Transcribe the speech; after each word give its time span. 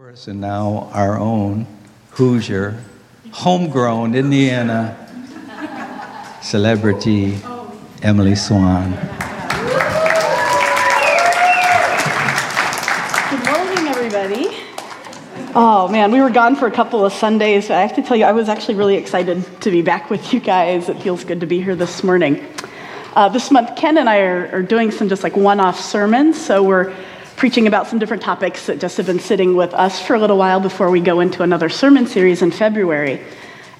And 0.00 0.40
now 0.40 0.90
our 0.92 1.18
own 1.18 1.66
Hoosier, 2.10 2.80
homegrown 3.32 4.14
Indiana 4.14 4.96
celebrity 6.40 7.36
Emily 8.02 8.36
Swan. 8.36 8.92
Good 13.28 13.44
morning, 13.44 13.88
everybody. 13.88 14.56
Oh 15.56 15.88
man, 15.90 16.12
we 16.12 16.20
were 16.20 16.30
gone 16.30 16.54
for 16.54 16.68
a 16.68 16.70
couple 16.70 17.04
of 17.04 17.12
Sundays. 17.12 17.68
I 17.68 17.80
have 17.80 17.96
to 17.96 18.02
tell 18.02 18.16
you, 18.16 18.24
I 18.24 18.30
was 18.30 18.48
actually 18.48 18.76
really 18.76 18.94
excited 18.94 19.44
to 19.62 19.70
be 19.72 19.82
back 19.82 20.10
with 20.10 20.32
you 20.32 20.38
guys. 20.38 20.88
It 20.88 21.02
feels 21.02 21.24
good 21.24 21.40
to 21.40 21.46
be 21.46 21.60
here 21.60 21.74
this 21.74 22.04
morning. 22.04 22.46
Uh, 23.14 23.28
this 23.28 23.50
month, 23.50 23.74
Ken 23.76 23.98
and 23.98 24.08
I 24.08 24.20
are, 24.20 24.48
are 24.52 24.62
doing 24.62 24.92
some 24.92 25.08
just 25.08 25.24
like 25.24 25.36
one 25.36 25.58
off 25.58 25.80
sermons, 25.80 26.40
so 26.40 26.62
we're 26.62 26.94
preaching 27.38 27.68
about 27.68 27.86
some 27.86 28.00
different 28.00 28.20
topics 28.20 28.66
that 28.66 28.80
just 28.80 28.96
have 28.96 29.06
been 29.06 29.20
sitting 29.20 29.54
with 29.54 29.72
us 29.72 30.02
for 30.02 30.16
a 30.16 30.18
little 30.18 30.36
while 30.36 30.58
before 30.58 30.90
we 30.90 31.00
go 31.00 31.20
into 31.20 31.44
another 31.44 31.68
sermon 31.68 32.04
series 32.04 32.42
in 32.42 32.50
February. 32.50 33.22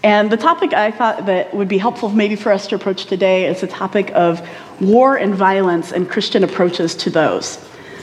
And 0.04 0.30
the 0.30 0.36
topic 0.36 0.72
I 0.72 0.92
thought 0.92 1.26
that 1.26 1.52
would 1.52 1.66
be 1.66 1.76
helpful 1.76 2.08
maybe 2.08 2.36
for 2.36 2.52
us 2.52 2.68
to 2.68 2.76
approach 2.76 3.06
today 3.06 3.46
is 3.46 3.60
the 3.60 3.66
topic 3.66 4.12
of 4.14 4.48
war 4.80 5.16
and 5.16 5.34
violence 5.34 5.90
and 5.90 6.08
Christian 6.08 6.44
approaches 6.44 6.94
to 6.94 7.10
those. 7.10 7.58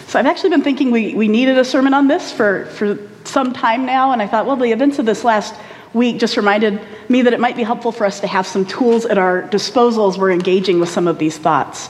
So 0.08 0.20
I've 0.20 0.26
actually 0.26 0.50
been 0.50 0.62
thinking 0.62 0.92
we, 0.92 1.16
we 1.16 1.30
needed 1.30 1.58
a 1.58 1.64
sermon 1.64 1.94
on 1.94 2.10
this 2.10 2.34
for, 2.34 2.66
for 2.66 3.00
some 3.24 3.54
time 3.54 3.86
now, 3.86 4.12
and 4.12 4.22
I 4.22 4.28
thought, 4.28 4.46
well, 4.46 4.58
the 4.58 4.74
events 4.74 5.00
of 5.00 5.06
this 5.06 5.24
last 5.24 5.56
week 5.94 6.20
just 6.20 6.36
reminded 6.36 6.82
me 7.08 7.22
that 7.22 7.32
it 7.32 7.40
might 7.40 7.56
be 7.56 7.64
helpful 7.64 7.94
for 7.94 8.06
us 8.06 8.20
to 8.20 8.28
have 8.28 8.46
some 8.46 8.66
tools 8.66 9.06
at 9.06 9.18
our 9.18 9.44
disposal 9.44 10.10
as 10.10 10.18
we're 10.18 10.32
engaging 10.32 10.82
with 10.82 10.90
some 10.90 11.08
of 11.08 11.18
these 11.18 11.38
thoughts. 11.38 11.90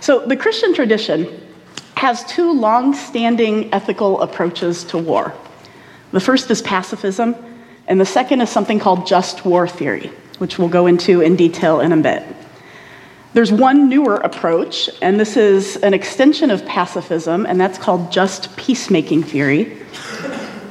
So 0.00 0.26
the 0.26 0.34
Christian 0.34 0.72
tradition 0.72 1.48
has 2.00 2.24
two 2.24 2.50
long 2.50 2.94
standing 2.94 3.70
ethical 3.74 4.22
approaches 4.22 4.84
to 4.84 4.96
war. 4.96 5.34
The 6.12 6.20
first 6.20 6.50
is 6.50 6.62
pacifism, 6.62 7.36
and 7.88 8.00
the 8.00 8.06
second 8.06 8.40
is 8.40 8.48
something 8.48 8.78
called 8.78 9.06
just 9.06 9.44
war 9.44 9.68
theory, 9.68 10.10
which 10.38 10.58
we'll 10.58 10.70
go 10.70 10.86
into 10.86 11.20
in 11.20 11.36
detail 11.36 11.80
in 11.80 11.92
a 11.92 11.98
bit. 11.98 12.22
There's 13.34 13.52
one 13.52 13.90
newer 13.90 14.14
approach, 14.14 14.88
and 15.02 15.20
this 15.20 15.36
is 15.36 15.76
an 15.76 15.92
extension 15.92 16.50
of 16.50 16.64
pacifism, 16.64 17.44
and 17.44 17.60
that's 17.60 17.76
called 17.76 18.10
just 18.10 18.56
peacemaking 18.56 19.22
theory. 19.22 19.76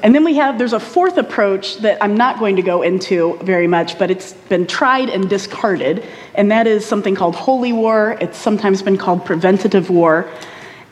And 0.02 0.16
then 0.16 0.24
we 0.24 0.36
have, 0.38 0.58
there's 0.58 0.74
a 0.74 0.80
fourth 0.80 1.20
approach 1.20 1.78
that 1.82 2.04
I'm 2.04 2.18
not 2.18 2.40
going 2.40 2.56
to 2.56 2.64
go 2.64 2.82
into 2.82 3.38
very 3.44 3.68
much, 3.68 4.00
but 4.00 4.10
it's 4.10 4.34
been 4.34 4.66
tried 4.66 5.10
and 5.10 5.30
discarded, 5.30 6.04
and 6.34 6.50
that 6.50 6.66
is 6.66 6.88
something 6.88 7.14
called 7.14 7.36
holy 7.36 7.72
war. 7.72 8.18
It's 8.20 8.40
sometimes 8.40 8.82
been 8.82 8.98
called 8.98 9.26
preventative 9.26 9.92
war. 9.92 10.28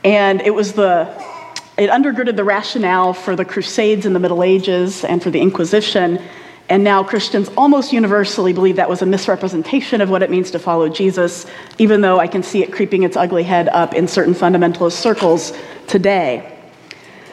And 0.03 0.41
it 0.41 0.53
was 0.53 0.73
the, 0.73 1.09
it 1.77 1.89
undergirded 1.89 2.35
the 2.35 2.43
rationale 2.43 3.13
for 3.13 3.35
the 3.35 3.45
Crusades 3.45 4.05
in 4.05 4.13
the 4.13 4.19
Middle 4.19 4.43
Ages 4.43 5.03
and 5.03 5.21
for 5.21 5.29
the 5.29 5.39
Inquisition. 5.39 6.21
And 6.69 6.83
now 6.83 7.03
Christians 7.03 7.49
almost 7.55 7.93
universally 7.93 8.51
believe 8.51 8.75
that 8.75 8.89
was 8.89 9.01
a 9.01 9.05
misrepresentation 9.05 10.01
of 10.01 10.09
what 10.09 10.21
it 10.21 10.29
means 10.29 10.51
to 10.51 10.59
follow 10.59 10.89
Jesus, 10.89 11.45
even 11.77 12.01
though 12.01 12.19
I 12.19 12.27
can 12.27 12.43
see 12.43 12.61
it 12.61 12.73
creeping 12.73 13.03
its 13.03 13.15
ugly 13.15 13.43
head 13.43 13.69
up 13.69 13.93
in 13.93 14.07
certain 14.07 14.33
fundamentalist 14.33 14.93
circles 14.93 15.53
today. 15.87 16.53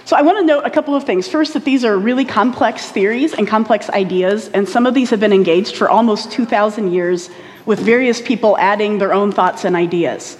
So 0.07 0.17
I 0.17 0.23
want 0.23 0.39
to 0.39 0.45
note 0.45 0.65
a 0.67 0.71
couple 0.71 0.95
of 0.95 1.05
things. 1.05 1.27
First, 1.27 1.55
that 1.55 1.65
these 1.65 1.83
are 1.83 1.97
really 1.97 2.27
complex 2.27 2.91
theories 2.91 3.33
and 3.33 3.49
complex 3.49 3.89
ideas, 3.89 4.49
and 4.49 4.69
some 4.69 4.87
of 4.87 4.93
these 4.93 5.11
have 5.11 5.19
been 5.19 5.33
engaged 5.33 5.77
for 5.77 5.89
almost 5.89 6.31
2,000 6.31 6.93
years 6.93 7.31
with 7.65 7.81
various 7.81 8.21
people 8.21 8.59
adding 8.59 8.99
their 8.99 9.15
own 9.15 9.33
thoughts 9.33 9.65
and 9.65 9.75
ideas. 9.75 10.37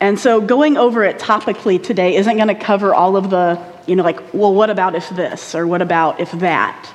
And 0.00 0.18
so 0.18 0.40
going 0.40 0.78
over 0.78 1.04
it 1.04 1.18
topically 1.18 1.82
today 1.82 2.16
isn't 2.16 2.36
going 2.36 2.48
to 2.48 2.54
cover 2.54 2.94
all 2.94 3.16
of 3.16 3.28
the, 3.28 3.62
you 3.86 3.94
know, 3.94 4.02
like, 4.02 4.32
well, 4.32 4.54
what 4.54 4.70
about 4.70 4.94
if 4.94 5.08
this 5.10 5.54
or 5.54 5.66
what 5.66 5.82
about 5.82 6.20
if 6.20 6.32
that? 6.32 6.90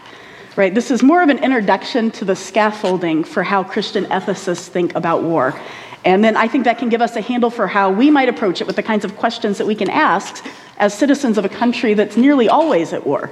Right? 0.55 0.73
This 0.73 0.89
is 0.89 1.03
more 1.03 1.21
of 1.21 1.29
an 1.29 1.43
introduction 1.43 2.09
to 2.11 2.25
the 2.25 2.35
scaffolding 2.35 3.23
for 3.23 3.43
how 3.43 3.63
Christian 3.63 4.05
ethicists 4.05 4.67
think 4.67 4.95
about 4.95 5.21
war. 5.21 5.59
And 6.03 6.23
then 6.23 6.35
I 6.35 6.47
think 6.47 6.63
that 6.63 6.77
can 6.77 6.89
give 6.89 7.01
us 7.01 7.15
a 7.15 7.21
handle 7.21 7.49
for 7.49 7.67
how 7.67 7.91
we 7.91 8.09
might 8.09 8.29
approach 8.29 8.61
it 8.61 8.67
with 8.67 8.75
the 8.75 8.83
kinds 8.83 9.05
of 9.05 9.17
questions 9.17 9.57
that 9.59 9.67
we 9.67 9.75
can 9.75 9.89
ask 9.89 10.45
as 10.77 10.97
citizens 10.97 11.37
of 11.37 11.45
a 11.45 11.49
country 11.49 11.93
that's 11.93 12.17
nearly 12.17 12.49
always 12.49 12.93
at 12.93 13.05
war. 13.05 13.31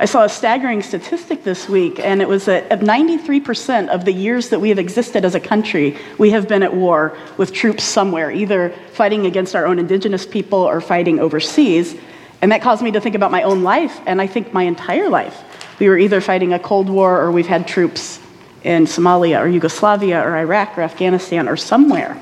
I 0.00 0.04
saw 0.04 0.22
a 0.22 0.28
staggering 0.28 0.80
statistic 0.82 1.42
this 1.42 1.68
week, 1.68 1.98
and 1.98 2.22
it 2.22 2.28
was 2.28 2.44
that 2.44 2.68
93% 2.70 3.88
of 3.88 4.04
the 4.04 4.12
years 4.12 4.50
that 4.50 4.60
we 4.60 4.68
have 4.68 4.78
existed 4.78 5.24
as 5.24 5.34
a 5.34 5.40
country, 5.40 5.96
we 6.18 6.30
have 6.30 6.46
been 6.46 6.62
at 6.62 6.72
war 6.72 7.18
with 7.36 7.52
troops 7.52 7.82
somewhere, 7.82 8.30
either 8.30 8.72
fighting 8.92 9.26
against 9.26 9.56
our 9.56 9.66
own 9.66 9.80
indigenous 9.80 10.24
people 10.24 10.60
or 10.60 10.80
fighting 10.80 11.18
overseas. 11.18 11.96
And 12.40 12.52
that 12.52 12.62
caused 12.62 12.80
me 12.80 12.92
to 12.92 13.00
think 13.00 13.16
about 13.16 13.32
my 13.32 13.42
own 13.42 13.64
life, 13.64 14.00
and 14.06 14.20
I 14.20 14.28
think 14.28 14.52
my 14.52 14.62
entire 14.62 15.08
life. 15.08 15.42
We 15.80 15.88
were 15.88 15.98
either 15.98 16.20
fighting 16.20 16.52
a 16.52 16.60
Cold 16.60 16.88
War 16.88 17.20
or 17.20 17.32
we've 17.32 17.48
had 17.48 17.66
troops 17.66 18.20
in 18.62 18.84
Somalia 18.84 19.40
or 19.40 19.48
Yugoslavia 19.48 20.22
or 20.22 20.36
Iraq 20.36 20.78
or 20.78 20.82
Afghanistan 20.82 21.48
or 21.48 21.56
somewhere. 21.56 22.16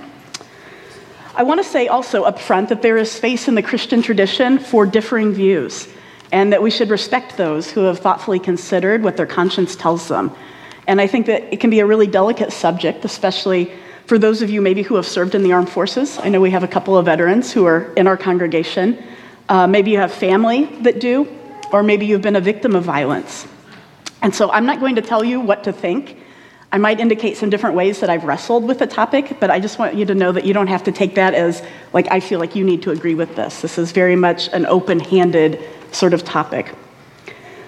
I 1.34 1.42
want 1.42 1.62
to 1.62 1.68
say 1.68 1.88
also 1.88 2.22
up 2.22 2.38
front 2.38 2.70
that 2.70 2.80
there 2.80 2.96
is 2.96 3.12
space 3.12 3.48
in 3.48 3.54
the 3.54 3.62
Christian 3.62 4.00
tradition 4.00 4.58
for 4.58 4.86
differing 4.86 5.34
views 5.34 5.88
and 6.32 6.52
that 6.52 6.62
we 6.62 6.70
should 6.70 6.90
respect 6.90 7.36
those 7.36 7.70
who 7.70 7.80
have 7.80 7.98
thoughtfully 7.98 8.38
considered 8.38 9.02
what 9.02 9.16
their 9.16 9.26
conscience 9.26 9.76
tells 9.76 10.08
them. 10.08 10.30
And 10.86 11.00
I 11.00 11.06
think 11.06 11.26
that 11.26 11.52
it 11.52 11.60
can 11.60 11.70
be 11.70 11.80
a 11.80 11.86
really 11.86 12.06
delicate 12.06 12.52
subject, 12.52 13.04
especially 13.04 13.72
for 14.06 14.18
those 14.18 14.42
of 14.42 14.50
you 14.50 14.60
maybe 14.60 14.82
who 14.82 14.94
have 14.94 15.06
served 15.06 15.34
in 15.34 15.42
the 15.42 15.52
armed 15.52 15.68
forces. 15.68 16.18
I 16.18 16.28
know 16.28 16.40
we 16.40 16.50
have 16.50 16.62
a 16.62 16.68
couple 16.68 16.96
of 16.96 17.06
veterans 17.06 17.52
who 17.52 17.64
are 17.66 17.92
in 17.94 18.06
our 18.06 18.16
congregation. 18.16 19.02
Uh, 19.48 19.66
maybe 19.66 19.90
you 19.90 19.98
have 19.98 20.12
family 20.12 20.66
that 20.82 21.00
do, 21.00 21.26
or 21.72 21.82
maybe 21.82 22.06
you've 22.06 22.22
been 22.22 22.36
a 22.36 22.40
victim 22.40 22.76
of 22.76 22.84
violence. 22.84 23.46
And 24.22 24.34
so 24.34 24.50
I'm 24.50 24.66
not 24.66 24.80
going 24.80 24.94
to 24.96 25.02
tell 25.02 25.24
you 25.24 25.40
what 25.40 25.64
to 25.64 25.72
think. 25.72 26.18
I 26.72 26.78
might 26.78 27.00
indicate 27.00 27.36
some 27.36 27.48
different 27.48 27.76
ways 27.76 28.00
that 28.00 28.10
I've 28.10 28.24
wrestled 28.24 28.64
with 28.64 28.78
the 28.78 28.86
topic, 28.86 29.38
but 29.40 29.50
I 29.50 29.60
just 29.60 29.78
want 29.78 29.94
you 29.94 30.04
to 30.06 30.14
know 30.14 30.32
that 30.32 30.44
you 30.44 30.52
don't 30.52 30.66
have 30.66 30.84
to 30.84 30.92
take 30.92 31.14
that 31.14 31.32
as, 31.32 31.62
like, 31.92 32.10
I 32.10 32.20
feel 32.20 32.40
like 32.40 32.56
you 32.56 32.64
need 32.64 32.82
to 32.82 32.90
agree 32.90 33.14
with 33.14 33.34
this. 33.36 33.60
This 33.62 33.78
is 33.78 33.92
very 33.92 34.16
much 34.16 34.48
an 34.48 34.66
open 34.66 34.98
handed 34.98 35.62
sort 35.96 36.14
of 36.14 36.24
topic. 36.24 36.72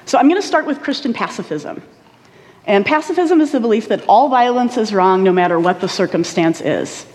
So 0.05 0.19
I'm 0.19 0.29
going 0.29 0.41
to 0.41 0.47
start 0.47 0.67
with 0.67 0.83
Christian 0.83 1.13
pacifism. 1.13 1.83
And 2.67 2.85
pacifism 2.85 3.41
is 3.41 3.53
the 3.53 3.61
belief 3.61 3.89
that 3.89 4.05
all 4.09 4.29
violence 4.29 4.77
is 4.77 4.93
wrong 4.93 5.25
no 5.25 5.33
matter 5.33 5.59
what 5.59 5.81
the 5.81 5.89
circumstance 5.89 6.61
is. 6.61 7.07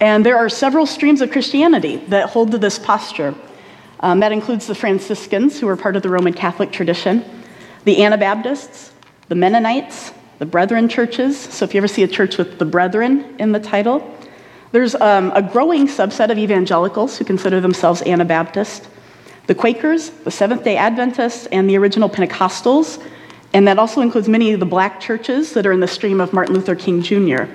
And 0.00 0.26
there 0.26 0.36
are 0.36 0.48
several 0.48 0.86
streams 0.86 1.20
of 1.20 1.30
Christianity 1.30 1.96
that 2.08 2.30
hold 2.30 2.50
to 2.52 2.58
this 2.58 2.78
posture. 2.78 3.34
Um, 4.00 4.20
that 4.20 4.32
includes 4.32 4.66
the 4.66 4.74
Franciscans, 4.74 5.60
who 5.60 5.68
are 5.68 5.76
part 5.76 5.94
of 5.94 6.02
the 6.02 6.08
Roman 6.08 6.32
Catholic 6.32 6.72
tradition, 6.72 7.24
the 7.84 8.02
Anabaptists, 8.02 8.92
the 9.28 9.34
Mennonites, 9.34 10.12
the 10.38 10.46
Brethren 10.46 10.88
churches. 10.88 11.38
So 11.38 11.64
if 11.66 11.74
you 11.74 11.78
ever 11.78 11.88
see 11.88 12.02
a 12.02 12.08
church 12.08 12.38
with 12.38 12.58
the 12.58 12.64
Brethren 12.64 13.36
in 13.38 13.52
the 13.52 13.60
title, 13.60 14.16
there's 14.72 14.94
um, 14.94 15.32
a 15.34 15.42
growing 15.42 15.86
subset 15.86 16.30
of 16.30 16.38
evangelicals 16.38 17.18
who 17.18 17.24
consider 17.24 17.60
themselves 17.60 18.02
Anabaptist 18.02 18.88
the 19.50 19.54
Quakers, 19.56 20.10
the 20.10 20.30
Seventh 20.30 20.62
day 20.62 20.76
Adventists, 20.76 21.46
and 21.46 21.68
the 21.68 21.76
original 21.76 22.08
Pentecostals. 22.08 23.04
And 23.52 23.66
that 23.66 23.80
also 23.80 24.00
includes 24.00 24.28
many 24.28 24.52
of 24.52 24.60
the 24.60 24.64
black 24.64 25.00
churches 25.00 25.54
that 25.54 25.66
are 25.66 25.72
in 25.72 25.80
the 25.80 25.88
stream 25.88 26.20
of 26.20 26.32
Martin 26.32 26.54
Luther 26.54 26.76
King 26.76 27.02
Jr. 27.02 27.46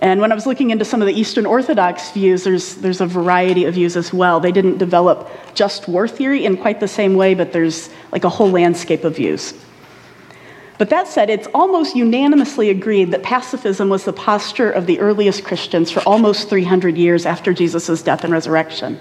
And 0.00 0.20
when 0.20 0.32
I 0.32 0.34
was 0.34 0.44
looking 0.44 0.68
into 0.68 0.84
some 0.84 1.00
of 1.00 1.06
the 1.06 1.18
Eastern 1.18 1.46
Orthodox 1.46 2.10
views, 2.10 2.44
there's, 2.44 2.74
there's 2.74 3.00
a 3.00 3.06
variety 3.06 3.64
of 3.64 3.72
views 3.72 3.96
as 3.96 4.12
well. 4.12 4.38
They 4.38 4.52
didn't 4.52 4.76
develop 4.76 5.30
just 5.54 5.88
war 5.88 6.06
theory 6.06 6.44
in 6.44 6.58
quite 6.58 6.78
the 6.78 6.88
same 6.88 7.14
way, 7.14 7.32
but 7.32 7.54
there's 7.54 7.88
like 8.12 8.24
a 8.24 8.28
whole 8.28 8.50
landscape 8.50 9.02
of 9.02 9.16
views. 9.16 9.54
But 10.76 10.90
that 10.90 11.08
said, 11.08 11.30
it's 11.30 11.48
almost 11.54 11.96
unanimously 11.96 12.68
agreed 12.68 13.12
that 13.12 13.22
pacifism 13.22 13.88
was 13.88 14.04
the 14.04 14.12
posture 14.12 14.70
of 14.70 14.84
the 14.84 15.00
earliest 15.00 15.42
Christians 15.42 15.90
for 15.90 16.00
almost 16.00 16.50
300 16.50 16.98
years 16.98 17.24
after 17.24 17.54
Jesus' 17.54 18.02
death 18.02 18.24
and 18.24 18.32
resurrection. 18.34 19.00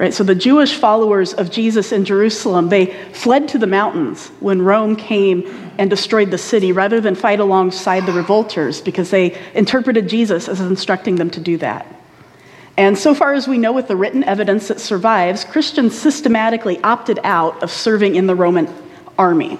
Right? 0.00 0.14
So 0.14 0.24
the 0.24 0.34
Jewish 0.34 0.76
followers 0.76 1.34
of 1.34 1.50
Jesus 1.50 1.92
in 1.92 2.06
Jerusalem, 2.06 2.70
they 2.70 2.86
fled 3.12 3.48
to 3.48 3.58
the 3.58 3.66
mountains 3.66 4.28
when 4.40 4.62
Rome 4.62 4.96
came 4.96 5.46
and 5.76 5.90
destroyed 5.90 6.30
the 6.30 6.38
city 6.38 6.72
rather 6.72 7.02
than 7.02 7.14
fight 7.14 7.38
alongside 7.38 8.06
the 8.06 8.12
revolters 8.12 8.80
because 8.80 9.10
they 9.10 9.38
interpreted 9.52 10.08
Jesus 10.08 10.48
as 10.48 10.58
instructing 10.58 11.16
them 11.16 11.28
to 11.28 11.40
do 11.40 11.58
that. 11.58 11.86
And 12.78 12.96
so 12.96 13.14
far 13.14 13.34
as 13.34 13.46
we 13.46 13.58
know 13.58 13.72
with 13.72 13.88
the 13.88 13.96
written 13.96 14.24
evidence 14.24 14.68
that 14.68 14.80
survives, 14.80 15.44
Christians 15.44 16.00
systematically 16.00 16.82
opted 16.82 17.18
out 17.22 17.62
of 17.62 17.70
serving 17.70 18.14
in 18.14 18.26
the 18.26 18.34
Roman 18.34 18.72
army. 19.18 19.58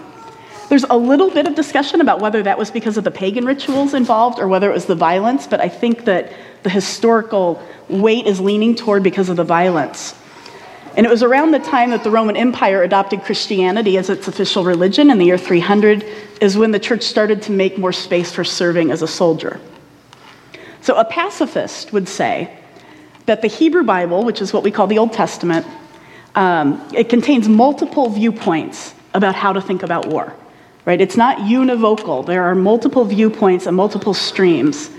There's 0.70 0.84
a 0.84 0.96
little 0.96 1.30
bit 1.30 1.48
of 1.48 1.54
discussion 1.54 2.00
about 2.00 2.20
whether 2.20 2.42
that 2.44 2.56
was 2.56 2.70
because 2.70 2.96
of 2.96 3.04
the 3.04 3.10
pagan 3.10 3.44
rituals 3.44 3.92
involved 3.92 4.38
or 4.38 4.48
whether 4.48 4.70
it 4.70 4.74
was 4.74 4.86
the 4.86 4.94
violence, 4.94 5.46
but 5.46 5.60
I 5.60 5.68
think 5.68 6.06
that 6.06 6.32
the 6.62 6.70
historical 6.70 7.62
weight 7.90 8.26
is 8.26 8.40
leaning 8.40 8.74
toward 8.74 9.02
because 9.02 9.28
of 9.28 9.36
the 9.36 9.44
violence. 9.44 10.14
And 10.96 11.06
it 11.06 11.08
was 11.10 11.22
around 11.22 11.52
the 11.52 11.60
time 11.60 11.90
that 11.90 12.02
the 12.02 12.10
Roman 12.10 12.36
Empire 12.36 12.82
adopted 12.82 13.22
Christianity 13.22 13.96
as 13.96 14.10
its 14.10 14.26
official 14.26 14.64
religion 14.64 15.10
in 15.10 15.18
the 15.18 15.24
year 15.24 15.38
300 15.38 16.04
is 16.40 16.56
when 16.56 16.72
the 16.72 16.80
church 16.80 17.02
started 17.02 17.42
to 17.42 17.52
make 17.52 17.78
more 17.78 17.92
space 17.92 18.32
for 18.32 18.42
serving 18.42 18.90
as 18.90 19.02
a 19.02 19.06
soldier. 19.06 19.60
So 20.80 20.96
a 20.96 21.04
pacifist 21.04 21.92
would 21.92 22.08
say 22.08 22.56
that 23.26 23.42
the 23.42 23.48
Hebrew 23.48 23.84
Bible, 23.84 24.24
which 24.24 24.40
is 24.40 24.52
what 24.52 24.62
we 24.62 24.70
call 24.70 24.86
the 24.86 24.98
Old 24.98 25.12
Testament, 25.12 25.66
um, 26.34 26.86
it 26.94 27.08
contains 27.08 27.48
multiple 27.48 28.08
viewpoints 28.08 28.94
about 29.14 29.34
how 29.34 29.52
to 29.52 29.60
think 29.60 29.82
about 29.82 30.06
war. 30.06 30.34
Right? 30.86 31.00
It's 31.00 31.16
not 31.16 31.38
univocal. 31.38 32.24
There 32.24 32.42
are 32.42 32.54
multiple 32.54 33.04
viewpoints 33.04 33.66
and 33.66 33.76
multiple 33.76 34.14
streams. 34.14 34.90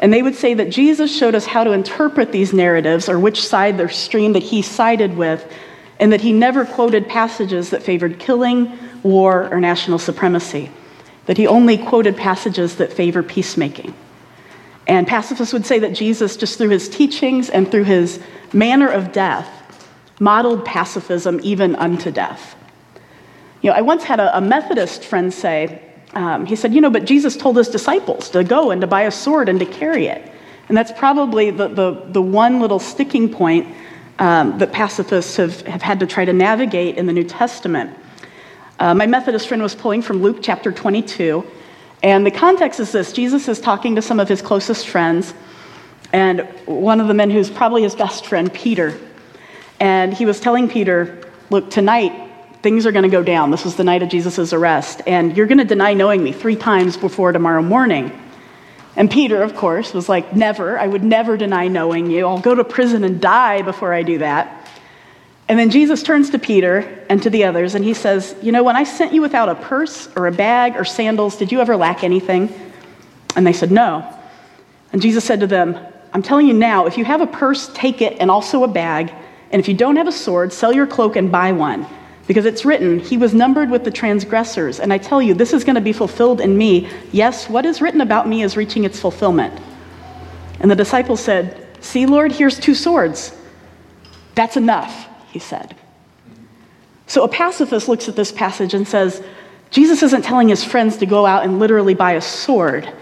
And 0.00 0.12
they 0.12 0.22
would 0.22 0.34
say 0.34 0.54
that 0.54 0.70
Jesus 0.70 1.14
showed 1.14 1.34
us 1.34 1.46
how 1.46 1.64
to 1.64 1.72
interpret 1.72 2.32
these 2.32 2.52
narratives 2.52 3.08
or 3.08 3.18
which 3.18 3.46
side 3.46 3.78
their 3.78 3.88
stream 3.88 4.34
that 4.34 4.42
he 4.42 4.62
sided 4.62 5.16
with, 5.16 5.50
and 5.98 6.12
that 6.12 6.20
he 6.20 6.32
never 6.32 6.66
quoted 6.66 7.08
passages 7.08 7.70
that 7.70 7.82
favored 7.82 8.18
killing, 8.18 8.78
war, 9.02 9.48
or 9.50 9.60
national 9.60 9.98
supremacy. 9.98 10.70
That 11.24 11.38
he 11.38 11.46
only 11.46 11.78
quoted 11.78 12.16
passages 12.16 12.76
that 12.76 12.92
favor 12.92 13.22
peacemaking. 13.22 13.94
And 14.86 15.06
pacifists 15.06 15.52
would 15.52 15.66
say 15.66 15.78
that 15.80 15.94
Jesus, 15.94 16.36
just 16.36 16.58
through 16.58 16.68
his 16.68 16.88
teachings 16.88 17.48
and 17.50 17.68
through 17.70 17.84
his 17.84 18.20
manner 18.52 18.88
of 18.88 19.12
death, 19.12 19.48
modeled 20.20 20.64
pacifism 20.64 21.40
even 21.42 21.74
unto 21.76 22.10
death. 22.10 22.54
You 23.62 23.70
know, 23.70 23.76
I 23.76 23.80
once 23.80 24.04
had 24.04 24.20
a, 24.20 24.36
a 24.36 24.40
Methodist 24.40 25.04
friend 25.04 25.32
say, 25.32 25.82
um, 26.16 26.46
he 26.46 26.56
said, 26.56 26.72
you 26.72 26.80
know, 26.80 26.88
but 26.88 27.04
Jesus 27.04 27.36
told 27.36 27.58
his 27.58 27.68
disciples 27.68 28.30
to 28.30 28.42
go 28.42 28.70
and 28.70 28.80
to 28.80 28.86
buy 28.86 29.02
a 29.02 29.10
sword 29.10 29.50
and 29.50 29.60
to 29.60 29.66
carry 29.66 30.06
it. 30.06 30.32
And 30.68 30.76
that's 30.76 30.90
probably 30.90 31.50
the, 31.50 31.68
the, 31.68 32.02
the 32.08 32.22
one 32.22 32.58
little 32.58 32.78
sticking 32.78 33.30
point 33.30 33.68
um, 34.18 34.56
that 34.58 34.72
pacifists 34.72 35.36
have, 35.36 35.60
have 35.66 35.82
had 35.82 36.00
to 36.00 36.06
try 36.06 36.24
to 36.24 36.32
navigate 36.32 36.96
in 36.96 37.04
the 37.04 37.12
New 37.12 37.22
Testament. 37.22 37.96
Uh, 38.78 38.94
my 38.94 39.06
Methodist 39.06 39.46
friend 39.46 39.62
was 39.62 39.74
pulling 39.74 40.00
from 40.00 40.22
Luke 40.22 40.38
chapter 40.40 40.72
22, 40.72 41.46
and 42.02 42.24
the 42.24 42.30
context 42.30 42.80
is 42.80 42.92
this 42.92 43.12
Jesus 43.12 43.46
is 43.46 43.60
talking 43.60 43.94
to 43.96 44.02
some 44.02 44.18
of 44.18 44.26
his 44.26 44.40
closest 44.40 44.88
friends, 44.88 45.34
and 46.14 46.40
one 46.64 46.98
of 46.98 47.08
the 47.08 47.14
men 47.14 47.28
who's 47.28 47.50
probably 47.50 47.82
his 47.82 47.94
best 47.94 48.24
friend, 48.24 48.50
Peter. 48.54 48.98
And 49.80 50.14
he 50.14 50.24
was 50.24 50.40
telling 50.40 50.66
Peter, 50.66 51.30
Look, 51.50 51.70
tonight 51.70 52.25
things 52.66 52.84
are 52.84 52.90
going 52.90 53.04
to 53.04 53.08
go 53.08 53.22
down. 53.22 53.52
This 53.52 53.64
was 53.64 53.76
the 53.76 53.84
night 53.84 54.02
of 54.02 54.08
Jesus' 54.08 54.52
arrest, 54.52 55.00
and 55.06 55.36
you're 55.36 55.46
going 55.46 55.58
to 55.58 55.64
deny 55.64 55.94
knowing 55.94 56.20
me 56.20 56.32
three 56.32 56.56
times 56.56 56.96
before 56.96 57.30
tomorrow 57.30 57.62
morning. 57.62 58.10
And 58.96 59.08
Peter, 59.08 59.40
of 59.40 59.54
course, 59.54 59.94
was 59.94 60.08
like, 60.08 60.34
Never. 60.34 60.76
I 60.76 60.88
would 60.88 61.04
never 61.04 61.36
deny 61.36 61.68
knowing 61.68 62.10
you. 62.10 62.26
I'll 62.26 62.40
go 62.40 62.56
to 62.56 62.64
prison 62.64 63.04
and 63.04 63.20
die 63.20 63.62
before 63.62 63.94
I 63.94 64.02
do 64.02 64.18
that. 64.18 64.68
And 65.46 65.56
then 65.56 65.70
Jesus 65.70 66.02
turns 66.02 66.30
to 66.30 66.40
Peter 66.40 67.06
and 67.08 67.22
to 67.22 67.30
the 67.30 67.44
others, 67.44 67.76
and 67.76 67.84
he 67.84 67.94
says, 67.94 68.34
You 68.42 68.50
know, 68.50 68.64
when 68.64 68.74
I 68.74 68.82
sent 68.82 69.12
you 69.12 69.22
without 69.22 69.48
a 69.48 69.54
purse 69.54 70.08
or 70.16 70.26
a 70.26 70.32
bag 70.32 70.74
or 70.74 70.84
sandals, 70.84 71.36
did 71.36 71.52
you 71.52 71.60
ever 71.60 71.76
lack 71.76 72.02
anything? 72.02 72.52
And 73.36 73.46
they 73.46 73.52
said, 73.52 73.70
No. 73.70 74.12
And 74.92 75.00
Jesus 75.00 75.24
said 75.24 75.38
to 75.38 75.46
them, 75.46 75.78
I'm 76.12 76.22
telling 76.24 76.48
you 76.48 76.52
now, 76.52 76.86
if 76.86 76.98
you 76.98 77.04
have 77.04 77.20
a 77.20 77.28
purse, 77.28 77.70
take 77.74 78.02
it, 78.02 78.16
and 78.18 78.28
also 78.28 78.64
a 78.64 78.68
bag. 78.68 79.12
And 79.52 79.60
if 79.60 79.68
you 79.68 79.74
don't 79.74 79.94
have 79.94 80.08
a 80.08 80.18
sword, 80.26 80.52
sell 80.52 80.72
your 80.72 80.88
cloak 80.88 81.14
and 81.14 81.30
buy 81.30 81.52
one. 81.52 81.86
Because 82.26 82.44
it's 82.44 82.64
written, 82.64 82.98
He 82.98 83.16
was 83.16 83.34
numbered 83.34 83.70
with 83.70 83.84
the 83.84 83.90
transgressors. 83.90 84.80
And 84.80 84.92
I 84.92 84.98
tell 84.98 85.22
you, 85.22 85.34
this 85.34 85.52
is 85.52 85.64
going 85.64 85.76
to 85.76 85.80
be 85.80 85.92
fulfilled 85.92 86.40
in 86.40 86.56
me. 86.56 86.88
Yes, 87.12 87.48
what 87.48 87.64
is 87.64 87.80
written 87.80 88.00
about 88.00 88.28
me 88.28 88.42
is 88.42 88.56
reaching 88.56 88.84
its 88.84 88.98
fulfillment. 88.98 89.58
And 90.60 90.70
the 90.70 90.76
disciples 90.76 91.20
said, 91.20 91.66
See, 91.80 92.06
Lord, 92.06 92.32
here's 92.32 92.58
two 92.58 92.74
swords. 92.74 93.32
That's 94.34 94.56
enough, 94.56 95.08
he 95.30 95.38
said. 95.38 95.76
So 97.06 97.22
a 97.22 97.28
pacifist 97.28 97.88
looks 97.88 98.08
at 98.08 98.16
this 98.16 98.32
passage 98.32 98.74
and 98.74 98.86
says, 98.86 99.22
Jesus 99.70 100.02
isn't 100.02 100.22
telling 100.22 100.48
his 100.48 100.64
friends 100.64 100.96
to 100.98 101.06
go 101.06 101.26
out 101.26 101.44
and 101.44 101.58
literally 101.58 101.94
buy 101.94 102.12
a 102.12 102.20
sword, 102.20 102.92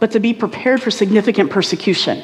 but 0.00 0.10
to 0.12 0.20
be 0.20 0.34
prepared 0.34 0.82
for 0.82 0.90
significant 0.90 1.50
persecution. 1.50 2.22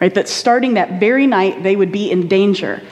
Right? 0.00 0.14
That 0.14 0.28
starting 0.28 0.74
that 0.74 0.98
very 0.98 1.26
night, 1.26 1.62
they 1.62 1.76
would 1.76 1.92
be 1.92 2.10
in 2.10 2.26
danger. 2.26 2.82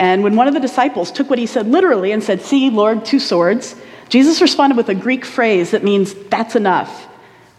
And 0.00 0.22
when 0.24 0.34
one 0.34 0.48
of 0.48 0.54
the 0.54 0.60
disciples 0.60 1.12
took 1.12 1.28
what 1.28 1.38
he 1.38 1.46
said 1.46 1.68
literally 1.68 2.10
and 2.10 2.24
said, 2.24 2.40
See, 2.40 2.70
Lord, 2.70 3.04
two 3.04 3.20
swords, 3.20 3.76
Jesus 4.08 4.40
responded 4.40 4.76
with 4.76 4.88
a 4.88 4.94
Greek 4.94 5.26
phrase 5.26 5.70
that 5.72 5.84
means, 5.84 6.14
That's 6.30 6.56
enough. 6.56 7.06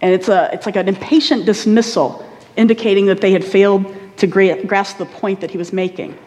And 0.02 0.12
it's, 0.12 0.28
a, 0.28 0.50
it's 0.52 0.66
like 0.66 0.76
an 0.76 0.90
impatient 0.90 1.46
dismissal, 1.46 2.28
indicating 2.58 3.06
that 3.06 3.22
they 3.22 3.32
had 3.32 3.46
failed 3.46 3.96
to 4.18 4.26
gra- 4.26 4.64
grasp 4.64 4.98
the 4.98 5.06
point 5.06 5.40
that 5.42 5.52
he 5.52 5.60
was 5.60 5.72
making. 5.72 6.18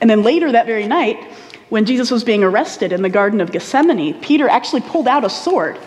And 0.00 0.08
then 0.08 0.22
later 0.22 0.50
that 0.50 0.64
very 0.64 0.88
night, 0.88 1.22
when 1.68 1.84
Jesus 1.84 2.10
was 2.10 2.24
being 2.24 2.42
arrested 2.42 2.90
in 2.90 3.02
the 3.02 3.10
Garden 3.10 3.42
of 3.42 3.52
Gethsemane, 3.52 4.18
Peter 4.22 4.48
actually 4.48 4.80
pulled 4.80 5.06
out 5.06 5.24
a 5.24 5.30
sword 5.30 5.78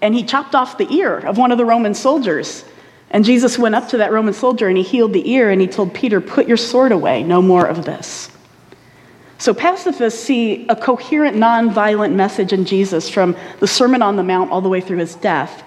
and 0.00 0.14
he 0.14 0.22
chopped 0.22 0.54
off 0.54 0.78
the 0.78 0.90
ear 0.92 1.18
of 1.18 1.36
one 1.36 1.50
of 1.50 1.58
the 1.58 1.64
Roman 1.64 1.94
soldiers. 1.94 2.64
And 3.10 3.24
Jesus 3.24 3.58
went 3.58 3.74
up 3.74 3.88
to 3.88 3.96
that 3.96 4.12
Roman 4.12 4.34
soldier 4.34 4.68
and 4.68 4.76
he 4.76 4.84
healed 4.84 5.12
the 5.12 5.28
ear 5.32 5.50
and 5.50 5.60
he 5.60 5.66
told 5.66 5.94
Peter, 5.94 6.20
Put 6.20 6.46
your 6.46 6.56
sword 6.56 6.92
away, 6.92 7.24
no 7.24 7.42
more 7.42 7.66
of 7.66 7.84
this. 7.84 8.30
So 9.40 9.54
pacifists 9.54 10.22
see 10.22 10.66
a 10.68 10.76
coherent, 10.76 11.34
nonviolent 11.34 12.12
message 12.12 12.52
in 12.52 12.66
Jesus 12.66 13.08
from 13.08 13.34
the 13.58 13.66
Sermon 13.66 14.02
on 14.02 14.16
the 14.16 14.22
Mount 14.22 14.50
all 14.50 14.60
the 14.60 14.68
way 14.68 14.82
through 14.82 14.98
his 14.98 15.14
death. 15.14 15.64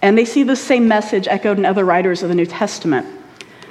And 0.00 0.16
they 0.16 0.24
see 0.24 0.44
the 0.44 0.54
same 0.54 0.86
message 0.86 1.26
echoed 1.26 1.58
in 1.58 1.64
other 1.64 1.84
writers 1.84 2.22
of 2.22 2.28
the 2.28 2.36
New 2.36 2.46
Testament. 2.46 3.08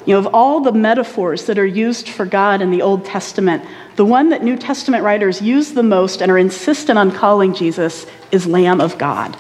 You 0.05 0.13
know, 0.13 0.19
of 0.19 0.27
all 0.33 0.59
the 0.59 0.73
metaphors 0.73 1.45
that 1.45 1.57
are 1.57 1.65
used 1.65 2.09
for 2.09 2.25
God 2.25 2.61
in 2.61 2.69
the 2.69 2.81
Old 2.81 3.05
Testament, 3.05 3.63
the 3.95 4.03
one 4.03 4.27
that 4.29 4.43
New 4.43 4.57
Testament 4.57 5.05
writers 5.05 5.41
use 5.41 5.71
the 5.71 5.83
most 5.83 6.21
and 6.21 6.29
are 6.29 6.37
insistent 6.37 6.99
on 6.99 7.09
calling 7.09 7.53
Jesus 7.53 8.05
is 8.33 8.45
Lamb 8.45 8.81
of 8.81 8.97
God. 8.97 9.37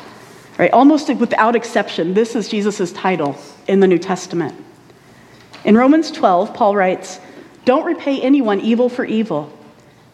Right? 0.57 0.71
Almost 0.71 1.13
without 1.15 1.57
exception, 1.57 2.13
this 2.13 2.37
is 2.37 2.47
Jesus' 2.47 2.93
title 2.93 3.37
in 3.67 3.81
the 3.81 3.87
New 3.87 3.99
Testament. 3.99 4.55
In 5.65 5.75
Romans 5.75 6.09
12, 6.09 6.53
Paul 6.53 6.77
writes, 6.77 7.19
Don't 7.65 7.85
repay 7.85 8.21
anyone 8.21 8.61
evil 8.61 8.87
for 8.87 9.03
evil. 9.03 9.51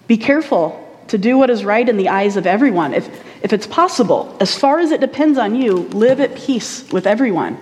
Be 0.08 0.18
careful 0.18 0.82
to 1.08 1.18
do 1.18 1.38
what 1.38 1.50
is 1.50 1.66
right 1.66 1.88
in 1.88 1.98
the 1.98 2.10
eyes 2.10 2.38
of 2.38 2.48
everyone. 2.48 2.94
If, 2.94 3.08
if 3.44 3.54
it's 3.54 3.68
possible, 3.68 4.36
as 4.40 4.58
far 4.58 4.80
as 4.80 4.92
it 4.92 5.02
depends 5.02 5.38
on 5.38 5.56
you, 5.56 5.74
live 5.74 6.20
at 6.20 6.36
peace 6.36 6.92
with 6.92 7.08
everyone. 7.08 7.58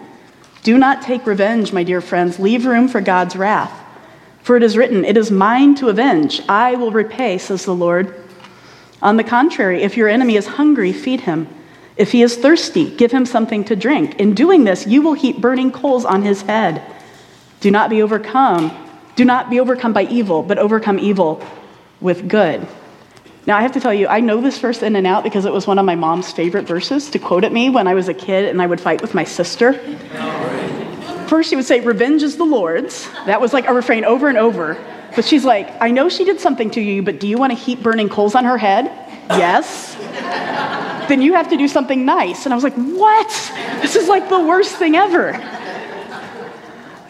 Do 0.63 0.78
not 0.78 1.01
take 1.01 1.25
revenge, 1.25 1.74
my 1.74 1.84
dear 1.84 2.01
friends. 2.01 2.40
Leave 2.40 2.66
room 2.66 2.88
for 2.88 3.01
God's 3.01 3.36
wrath. 3.36 3.80
For 4.42 4.56
it 4.56 4.63
is 4.63 4.78
written, 4.78 5.04
It 5.06 5.18
is 5.18 5.30
mine 5.31 5.75
to 5.75 5.90
avenge. 5.90 6.42
I 6.48 6.75
will 6.75 6.92
repay, 6.92 7.38
says 7.38 7.66
the 7.66 7.75
Lord. 7.75 8.13
On 9.01 9.18
the 9.18 9.24
contrary, 9.24 9.84
if 9.84 9.98
your 9.98 10.07
enemy 10.07 10.38
is 10.38 10.48
hungry, 10.48 10.94
feed 10.94 11.22
him. 11.22 11.48
If 11.98 12.12
he 12.12 12.24
is 12.24 12.38
thirsty, 12.38 12.96
give 12.96 13.12
him 13.12 13.25
something 13.25 13.63
to 13.66 13.75
drink. 13.75 14.19
In 14.19 14.34
doing 14.34 14.63
this, 14.63 14.88
you 14.88 15.01
will 15.01 15.13
heap 15.13 15.39
burning 15.39 15.72
coals 15.72 16.06
on 16.06 16.24
his 16.24 16.42
head. 16.42 16.81
Do 17.60 17.69
not 17.69 17.89
be 17.89 18.01
overcome. 18.01 18.72
Do 19.16 19.25
not 19.25 19.50
be 19.50 19.60
overcome 19.60 19.94
by 19.94 20.04
evil, 20.04 20.42
but 20.42 20.57
overcome 20.57 20.98
evil 20.98 21.46
with 22.04 22.28
good. 22.28 22.68
Now, 23.46 23.58
I 23.58 23.62
have 23.62 23.74
to 23.74 23.80
tell 23.80 23.94
you, 23.94 24.08
I 24.08 24.20
know 24.20 24.40
this 24.40 24.60
verse 24.60 24.82
in 24.82 24.96
and 24.96 25.06
out 25.08 25.24
because 25.24 25.46
it 25.46 25.52
was 25.52 25.68
one 25.68 25.80
of 25.80 25.86
my 25.86 25.96
mom's 25.96 26.32
favorite 26.32 26.66
verses 26.66 27.10
to 27.10 27.20
quote 27.20 27.44
at 27.44 27.51
me 27.51 27.70
when 27.70 27.88
I 27.88 27.94
was 27.94 28.08
a 28.08 28.13
kid 28.13 28.46
and 28.46 28.62
I 28.62 28.68
would 28.68 28.80
fight 28.80 29.01
with 29.01 29.13
my 29.13 29.25
sister. 29.25 29.74
First, 31.27 31.50
she 31.50 31.56
would 31.56 31.66
say, 31.66 31.82
Revenge 31.82 32.24
is 32.24 32.38
the 32.38 32.46
Lord's. 32.46 33.10
That 33.25 33.42
was 33.42 33.51
like 33.51 33.68
a 33.68 33.74
refrain 33.74 34.06
over 34.06 34.30
and 34.30 34.38
over. 34.38 34.77
But 35.16 35.25
she's 35.25 35.44
like, 35.44 35.70
I 35.82 35.92
know 35.92 36.08
she 36.10 36.24
did 36.24 36.39
something 36.39 36.72
to 36.72 36.82
you, 36.82 37.04
but 37.04 37.20
do 37.20 37.27
you 37.27 37.38
want 37.38 37.51
to 37.51 37.58
heap 37.58 37.82
burning 37.82 38.08
coals 38.08 38.36
on 38.36 38.46
her 38.46 38.58
head? 38.58 38.86
Yes. 39.30 39.96
then 41.10 41.22
you 41.22 41.34
have 41.34 41.50
to 41.50 41.58
do 41.58 41.68
something 41.68 42.06
nice. 42.06 42.46
And 42.46 42.54
I 42.54 42.56
was 42.56 42.63
like, 42.63 42.75
What? 42.75 43.30
This 43.82 43.96
is 43.96 44.08
like 44.08 44.30
the 44.30 44.39
worst 44.39 44.75
thing 44.75 44.96
ever. 44.96 45.32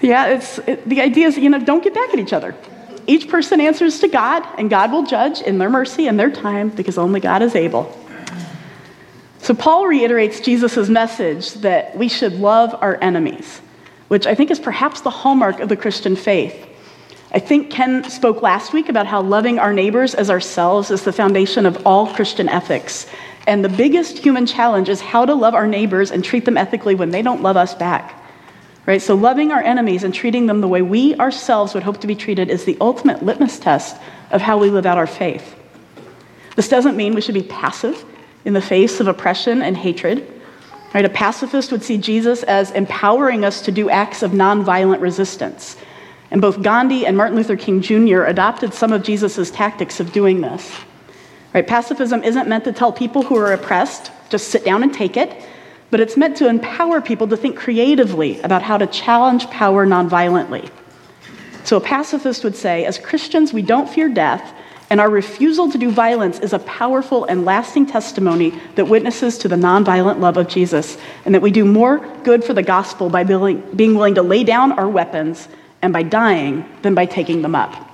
Yeah, 0.01 0.27
it's, 0.27 0.57
it, 0.59 0.87
the 0.87 1.01
idea 1.01 1.27
is, 1.27 1.37
you 1.37 1.49
know, 1.49 1.59
don't 1.59 1.83
get 1.83 1.93
back 1.93 2.09
at 2.09 2.19
each 2.19 2.33
other. 2.33 2.55
Each 3.07 3.27
person 3.27 3.59
answers 3.59 3.99
to 3.99 4.07
God, 4.07 4.43
and 4.57 4.69
God 4.69 4.91
will 4.91 5.03
judge 5.03 5.41
in 5.41 5.57
their 5.57 5.69
mercy 5.69 6.07
and 6.07 6.19
their 6.19 6.31
time 6.31 6.69
because 6.69 6.97
only 6.97 7.19
God 7.19 7.41
is 7.41 7.55
able. 7.55 7.97
So, 9.39 9.53
Paul 9.53 9.87
reiterates 9.87 10.39
Jesus' 10.39 10.87
message 10.87 11.53
that 11.55 11.97
we 11.97 12.07
should 12.07 12.33
love 12.33 12.73
our 12.81 12.97
enemies, 13.01 13.61
which 14.07 14.25
I 14.25 14.35
think 14.35 14.51
is 14.51 14.59
perhaps 14.59 15.01
the 15.01 15.09
hallmark 15.09 15.59
of 15.59 15.67
the 15.67 15.75
Christian 15.75 16.15
faith. 16.15 16.67
I 17.33 17.39
think 17.39 17.69
Ken 17.69 18.09
spoke 18.09 18.41
last 18.41 18.71
week 18.71 18.89
about 18.89 19.07
how 19.07 19.21
loving 19.21 19.59
our 19.59 19.73
neighbors 19.73 20.15
as 20.15 20.29
ourselves 20.29 20.91
is 20.91 21.03
the 21.03 21.11
foundation 21.11 21.65
of 21.65 21.85
all 21.85 22.13
Christian 22.13 22.47
ethics. 22.47 23.07
And 23.45 23.65
the 23.65 23.69
biggest 23.69 24.19
human 24.19 24.45
challenge 24.45 24.87
is 24.87 25.01
how 25.01 25.25
to 25.25 25.33
love 25.33 25.55
our 25.55 25.67
neighbors 25.67 26.11
and 26.11 26.23
treat 26.23 26.45
them 26.45 26.57
ethically 26.57 26.95
when 26.95 27.09
they 27.09 27.21
don't 27.21 27.41
love 27.41 27.57
us 27.57 27.75
back. 27.75 28.22
Right? 28.85 29.01
So, 29.01 29.15
loving 29.15 29.51
our 29.51 29.61
enemies 29.61 30.03
and 30.03 30.13
treating 30.13 30.45
them 30.45 30.59
the 30.59 30.67
way 30.67 30.81
we 30.81 31.15
ourselves 31.15 31.73
would 31.73 31.83
hope 31.83 32.01
to 32.01 32.07
be 32.07 32.15
treated 32.15 32.49
is 32.49 32.65
the 32.65 32.77
ultimate 32.81 33.23
litmus 33.23 33.57
test 33.59 33.95
of 34.31 34.41
how 34.41 34.57
we 34.57 34.69
live 34.69 34.85
out 34.85 34.97
our 34.97 35.07
faith. 35.07 35.55
This 36.57 36.67
doesn't 36.67 36.97
mean 36.97 37.15
we 37.15 37.21
should 37.21 37.33
be 37.33 37.43
passive 37.43 38.03
in 38.43 38.53
the 38.53 38.61
face 38.61 38.99
of 38.99 39.07
oppression 39.07 39.61
and 39.61 39.77
hatred. 39.77 40.29
Right? 40.93 41.05
A 41.05 41.09
pacifist 41.09 41.71
would 41.71 41.81
see 41.81 41.97
Jesus 41.97 42.43
as 42.43 42.71
empowering 42.71 43.45
us 43.45 43.61
to 43.61 43.71
do 43.71 43.89
acts 43.89 44.21
of 44.21 44.31
nonviolent 44.31 44.99
resistance. 44.99 45.77
And 46.29 46.41
both 46.41 46.61
Gandhi 46.61 47.05
and 47.05 47.15
Martin 47.15 47.37
Luther 47.37 47.55
King 47.55 47.81
Jr. 47.81 48.23
adopted 48.23 48.73
some 48.73 48.91
of 48.91 49.01
Jesus' 49.01 49.49
tactics 49.49 49.99
of 49.99 50.11
doing 50.11 50.41
this. 50.41 50.71
Right? 51.53 51.65
Pacifism 51.65 52.21
isn't 52.23 52.49
meant 52.49 52.65
to 52.65 52.73
tell 52.73 52.91
people 52.91 53.23
who 53.23 53.37
are 53.37 53.53
oppressed, 53.53 54.11
just 54.29 54.49
sit 54.49 54.65
down 54.65 54.83
and 54.83 54.93
take 54.93 55.15
it 55.15 55.41
but 55.93 55.99
it's 55.99 56.17
meant 56.17 56.35
to 56.35 56.49
empower 56.49 56.99
people 57.01 57.27
to 57.27 57.37
think 57.37 57.55
creatively 57.55 58.41
about 58.41 58.63
how 58.63 58.79
to 58.79 58.87
challenge 58.87 59.47
power 59.51 59.85
nonviolently. 59.85 60.67
So 61.65 61.77
a 61.77 61.81
pacifist 61.81 62.43
would 62.43 62.55
say, 62.55 62.83
as 62.85 62.97
Christians, 62.97 63.53
we 63.53 63.61
don't 63.61 63.87
fear 63.87 64.09
death, 64.09 64.55
And 64.93 65.01
our 65.01 65.09
refusal 65.09 65.71
to 65.71 65.77
do 65.79 65.89
violence 65.89 66.37
is 66.39 66.53
a 66.53 66.59
powerful 66.59 67.25
and 67.25 67.45
lasting 67.45 67.87
testimony 67.87 68.53
that 68.75 68.85
witnesses 68.85 69.39
to 69.39 69.47
the 69.47 69.55
nonviolent 69.55 70.19
love 70.19 70.37
of 70.37 70.47
Jesus, 70.47 70.99
and 71.25 71.33
that 71.33 71.41
we 71.41 71.49
do 71.49 71.65
more 71.65 71.97
good 72.23 72.43
for 72.43 72.53
the 72.53 72.61
gospel 72.61 73.09
by 73.09 73.23
being 73.23 73.95
willing 73.95 74.13
to 74.13 74.21
lay 74.21 74.43
down 74.43 74.71
our 74.73 74.87
weapons 74.87 75.47
and 75.81 75.91
by 75.93 76.03
dying 76.03 76.63
than 76.83 76.93
by 76.93 77.07
taking 77.07 77.41
them 77.41 77.55
up. 77.55 77.89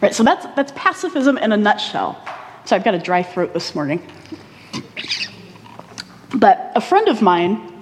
Right, 0.00 0.12
so 0.12 0.24
that's, 0.24 0.44
that's 0.56 0.72
pacifism 0.74 1.38
in 1.38 1.52
a 1.52 1.56
nutshell. 1.56 2.20
So 2.64 2.74
I've 2.74 2.82
got 2.82 2.94
a 2.94 2.98
dry 2.98 3.22
throat 3.22 3.54
this 3.54 3.72
morning. 3.74 4.02
But 6.34 6.72
a 6.74 6.80
friend 6.80 7.08
of 7.08 7.22
mine, 7.22 7.72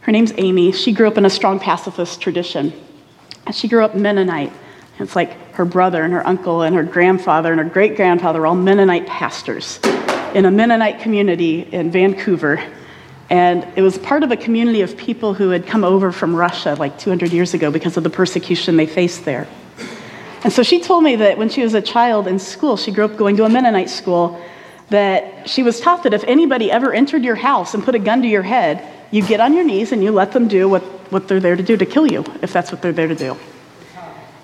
her 0.00 0.12
name's 0.12 0.32
Amy, 0.36 0.72
she 0.72 0.92
grew 0.92 1.08
up 1.08 1.16
in 1.16 1.24
a 1.24 1.30
strong 1.30 1.58
pacifist 1.58 2.20
tradition. 2.20 2.72
She 3.52 3.68
grew 3.68 3.84
up 3.84 3.94
Mennonite. 3.94 4.52
It's 4.98 5.16
like 5.16 5.32
her 5.54 5.64
brother 5.64 6.02
and 6.02 6.12
her 6.12 6.26
uncle 6.26 6.62
and 6.62 6.74
her 6.76 6.82
grandfather 6.82 7.50
and 7.50 7.60
her 7.60 7.68
great 7.68 7.96
grandfather 7.96 8.40
were 8.40 8.46
all 8.46 8.54
Mennonite 8.54 9.06
pastors 9.06 9.80
in 10.34 10.44
a 10.44 10.50
Mennonite 10.50 11.00
community 11.00 11.60
in 11.60 11.90
Vancouver. 11.90 12.62
And 13.30 13.66
it 13.76 13.82
was 13.82 13.98
part 13.98 14.22
of 14.22 14.30
a 14.30 14.36
community 14.36 14.82
of 14.82 14.96
people 14.96 15.34
who 15.34 15.50
had 15.50 15.66
come 15.66 15.84
over 15.84 16.12
from 16.12 16.36
Russia 16.36 16.76
like 16.78 16.98
200 16.98 17.32
years 17.32 17.54
ago 17.54 17.70
because 17.70 17.96
of 17.96 18.04
the 18.04 18.10
persecution 18.10 18.76
they 18.76 18.86
faced 18.86 19.24
there. 19.24 19.48
And 20.44 20.52
so 20.52 20.62
she 20.62 20.80
told 20.80 21.02
me 21.02 21.16
that 21.16 21.38
when 21.38 21.48
she 21.48 21.62
was 21.62 21.72
a 21.72 21.80
child 21.80 22.28
in 22.28 22.38
school, 22.38 22.76
she 22.76 22.92
grew 22.92 23.06
up 23.06 23.16
going 23.16 23.36
to 23.38 23.44
a 23.44 23.48
Mennonite 23.48 23.88
school, 23.88 24.40
that 24.94 25.48
she 25.48 25.64
was 25.64 25.80
taught 25.80 26.04
that 26.04 26.14
if 26.14 26.22
anybody 26.24 26.70
ever 26.70 26.92
entered 26.92 27.24
your 27.24 27.34
house 27.34 27.74
and 27.74 27.82
put 27.82 27.96
a 27.96 27.98
gun 27.98 28.22
to 28.22 28.28
your 28.28 28.44
head, 28.44 28.80
you 29.10 29.26
get 29.26 29.40
on 29.40 29.52
your 29.52 29.64
knees 29.64 29.90
and 29.90 30.04
you 30.04 30.12
let 30.12 30.30
them 30.30 30.46
do 30.46 30.68
what, 30.68 30.82
what 31.10 31.26
they're 31.26 31.40
there 31.40 31.56
to 31.56 31.64
do 31.64 31.76
to 31.76 31.84
kill 31.84 32.06
you, 32.06 32.24
if 32.42 32.52
that's 32.52 32.70
what 32.70 32.80
they're 32.80 32.92
there 32.92 33.08
to 33.08 33.14
do. 33.16 33.36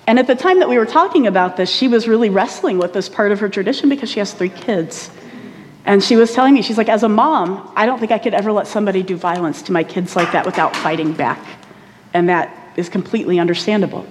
And 0.07 0.19
at 0.19 0.27
the 0.27 0.35
time 0.35 0.59
that 0.59 0.67
we 0.67 0.77
were 0.77 0.85
talking 0.85 1.25
about 1.25 1.55
this, 1.55 1.69
she 1.69 1.87
was 1.87 2.05
really 2.05 2.29
wrestling 2.29 2.79
with 2.79 2.91
this 2.91 3.07
part 3.07 3.31
of 3.31 3.39
her 3.39 3.47
tradition 3.47 3.87
because 3.87 4.09
she 4.09 4.19
has 4.19 4.33
three 4.33 4.49
kids. 4.49 5.09
And 5.85 6.03
she 6.03 6.17
was 6.17 6.33
telling 6.33 6.53
me, 6.53 6.61
she's 6.61 6.77
like, 6.77 6.89
as 6.89 7.03
a 7.03 7.09
mom, 7.09 7.71
I 7.77 7.85
don't 7.85 7.97
think 7.97 8.11
I 8.11 8.17
could 8.17 8.33
ever 8.33 8.51
let 8.51 8.67
somebody 8.67 9.03
do 9.03 9.15
violence 9.15 9.61
to 9.63 9.71
my 9.71 9.85
kids 9.85 10.17
like 10.17 10.33
that 10.33 10.45
without 10.45 10.75
fighting 10.75 11.13
back. 11.13 11.39
And 12.13 12.27
that 12.27 12.73
is 12.75 12.89
completely 12.89 13.39
understandable. 13.39 14.05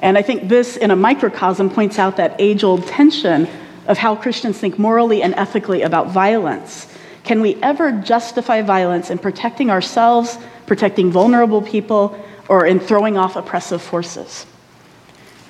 And 0.00 0.16
I 0.16 0.22
think 0.22 0.48
this, 0.48 0.76
in 0.76 0.92
a 0.92 0.96
microcosm, 0.96 1.68
points 1.68 1.98
out 1.98 2.16
that 2.18 2.36
age 2.38 2.62
old 2.62 2.86
tension 2.86 3.48
of 3.88 3.98
how 3.98 4.14
Christians 4.14 4.58
think 4.58 4.78
morally 4.78 5.22
and 5.22 5.34
ethically 5.34 5.82
about 5.82 6.10
violence. 6.10 6.86
Can 7.24 7.40
we 7.40 7.56
ever 7.62 7.90
justify 7.90 8.62
violence 8.62 9.10
in 9.10 9.18
protecting 9.18 9.70
ourselves, 9.70 10.38
protecting 10.66 11.10
vulnerable 11.10 11.62
people, 11.62 12.16
or 12.48 12.64
in 12.66 12.78
throwing 12.78 13.18
off 13.18 13.34
oppressive 13.34 13.82
forces? 13.82 14.46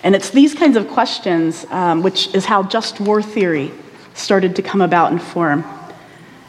And 0.03 0.15
it's 0.15 0.31
these 0.31 0.55
kinds 0.55 0.77
of 0.77 0.89
questions, 0.89 1.67
um, 1.71 2.03
which 2.03 2.35
is 2.35 2.45
how 2.45 2.63
just 2.63 3.01
war 3.01 3.21
theory 3.21 3.73
started 4.15 4.57
to 4.57 4.63
come 4.63 4.81
about 4.81 5.11
and 5.11 5.21
form. 5.21 5.65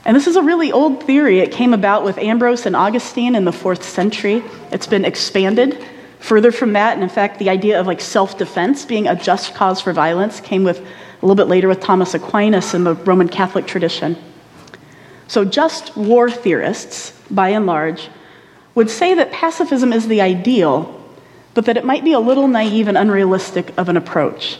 And 0.06 0.16
this 0.16 0.28
is 0.28 0.36
a 0.36 0.42
really 0.42 0.72
old 0.72 1.04
theory. 1.04 1.40
It 1.40 1.52
came 1.52 1.74
about 1.74 2.04
with 2.04 2.18
Ambrose 2.18 2.66
and 2.66 2.76
Augustine 2.76 3.36
in 3.36 3.46
the 3.46 3.52
fourth 3.52 3.84
century. 3.84 4.44
It's 4.72 4.88
been 4.88 5.06
expanded 5.06 5.84
further 6.20 6.52
from 6.52 6.74
that. 6.74 6.94
And 6.94 7.04
in 7.04 7.10
fact, 7.10 7.40
the 7.40 7.50
idea 7.50 7.80
of 7.80 7.88
like 7.88 8.02
self 8.02 8.38
defense 8.38 8.86
being 8.86 9.08
a 9.08 9.16
just 9.16 9.56
cause 9.56 9.82
for 9.82 9.94
violence 9.94 10.40
came 10.40 10.64
with 10.64 10.86
a 11.22 11.26
little 11.26 11.36
bit 11.36 11.48
later 11.48 11.68
with 11.68 11.82
Thomas 11.82 12.14
Aquinas 12.14 12.74
in 12.74 12.84
the 12.84 12.96
Roman 12.96 13.28
Catholic 13.28 13.68
tradition. 13.68 14.18
So, 15.28 15.46
just 15.46 15.96
war 15.96 16.32
theorists, 16.32 17.12
by 17.30 17.50
and 17.50 17.66
large, 17.66 18.10
would 18.74 18.90
say 18.90 19.14
that 19.16 19.32
pacifism 19.32 19.94
is 19.94 20.08
the 20.08 20.22
ideal, 20.22 20.96
but 21.54 21.66
that 21.66 21.78
it 21.78 21.86
might 21.86 22.04
be 22.04 22.14
a 22.14 22.20
little 22.20 22.48
naive 22.48 22.88
and 22.88 22.98
unrealistic 22.98 23.78
of 23.78 23.90
an 23.90 23.98
approach. 23.98 24.58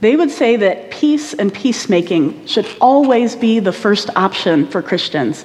They 0.00 0.16
would 0.16 0.30
say 0.30 0.56
that 0.56 0.90
peace 0.90 1.34
and 1.34 1.52
peacemaking 1.52 2.46
should 2.46 2.68
always 2.80 3.34
be 3.34 3.60
the 3.60 3.72
first 3.72 4.10
option 4.16 4.66
for 4.66 4.82
Christians, 4.82 5.44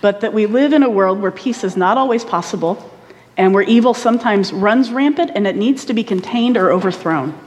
but 0.00 0.20
that 0.20 0.34
we 0.34 0.46
live 0.46 0.72
in 0.72 0.82
a 0.82 0.90
world 0.90 1.20
where 1.20 1.30
peace 1.30 1.64
is 1.64 1.76
not 1.76 1.96
always 1.96 2.24
possible 2.24 2.92
and 3.36 3.54
where 3.54 3.62
evil 3.62 3.94
sometimes 3.94 4.52
runs 4.52 4.90
rampant 4.90 5.30
and 5.34 5.46
it 5.46 5.56
needs 5.56 5.84
to 5.86 5.94
be 5.94 6.04
contained 6.04 6.56
or 6.56 6.72
overthrown. 6.72 7.38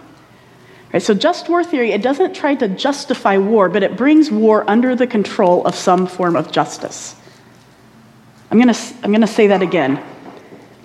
Right, 0.91 1.01
so, 1.01 1.13
just 1.13 1.47
war 1.49 1.63
theory, 1.63 1.91
it 1.91 2.01
doesn't 2.01 2.33
try 2.33 2.55
to 2.55 2.67
justify 2.67 3.37
war, 3.37 3.69
but 3.69 3.83
it 3.83 3.95
brings 3.95 4.31
war 4.31 4.67
under 4.67 4.95
the 4.95 5.05
control 5.05 5.65
of 5.65 5.75
some 5.75 6.07
form 6.07 6.35
of 6.35 6.51
justice. 6.51 7.15
I'm 8.49 8.59
going 8.59 8.73
to 8.73 8.79
I'm 9.03 9.11
going 9.11 9.21
to 9.21 9.27
say 9.27 9.47
that 9.47 9.61
again. 9.61 10.03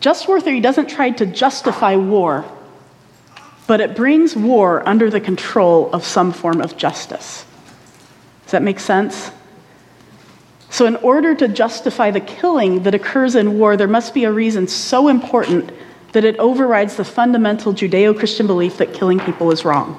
Just 0.01 0.29
war 0.29 0.41
theory 0.41 0.61
doesn't 0.61 0.91
try 0.91 1.11
to 1.13 1.25
justify 1.25 1.97
war, 1.97 2.45
but 3.67 3.81
it 3.81 3.97
brings 3.97 4.37
war 4.37 4.87
under 4.87 5.09
the 5.09 5.21
control 5.21 5.91
of 5.95 6.05
some 6.05 6.33
form 6.33 6.61
of 6.61 6.77
justice. 6.77 7.47
Does 8.45 8.53
that 8.53 8.63
make 8.63 8.81
sense? 8.81 9.31
So, 10.69 10.85
in 10.85 10.97
order 10.97 11.35
to 11.35 11.49
justify 11.49 12.11
the 12.11 12.21
killing 12.21 12.83
that 12.83 12.95
occurs 12.95 13.37
in 13.37 13.59
war, 13.59 13.79
there 13.79 13.89
must 13.89 14.13
be 14.13 14.25
a 14.25 14.33
reason 14.33 14.69
so 14.69 15.09
important 15.09 15.71
that 16.15 16.25
it 16.25 16.37
overrides 16.39 16.97
the 16.97 17.05
fundamental 17.05 17.75
Judeo 17.75 18.17
Christian 18.17 18.47
belief 18.47 18.79
that 18.79 18.95
killing 18.95 19.19
people 19.19 19.51
is 19.51 19.65
wrong. 19.65 19.99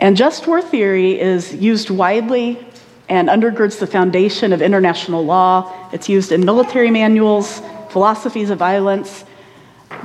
And 0.00 0.16
just 0.16 0.46
war 0.46 0.62
theory 0.62 1.20
is 1.20 1.54
used 1.54 1.90
widely 1.90 2.66
and 3.10 3.28
undergirds 3.28 3.78
the 3.78 3.86
foundation 3.86 4.54
of 4.54 4.62
international 4.62 5.22
law. 5.22 5.90
It's 5.92 6.08
used 6.08 6.32
in 6.32 6.46
military 6.46 6.90
manuals, 6.90 7.60
philosophies 7.90 8.48
of 8.48 8.58
violence. 8.58 9.26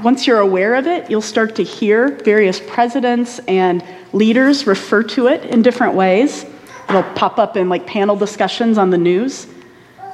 Once 0.04 0.28
you're 0.28 0.40
aware 0.40 0.76
of 0.76 0.88
it, 0.88 1.10
you'll 1.10 1.22
start 1.22 1.56
to 1.56 1.64
hear 1.64 2.10
various 2.26 2.60
presidents 2.60 3.40
and 3.48 3.82
leaders 4.12 4.68
refer 4.68 5.04
to 5.04 5.28
it 5.28 5.46
in 5.46 5.62
different 5.62 5.96
ways. 5.96 6.46
It'll 6.90 7.04
pop 7.14 7.40
up 7.40 7.56
in 7.56 7.70
like 7.70 7.88
panel 7.88 8.18
discussions 8.18 8.78
on 8.78 8.90
the 8.90 8.98
news. 8.98 9.48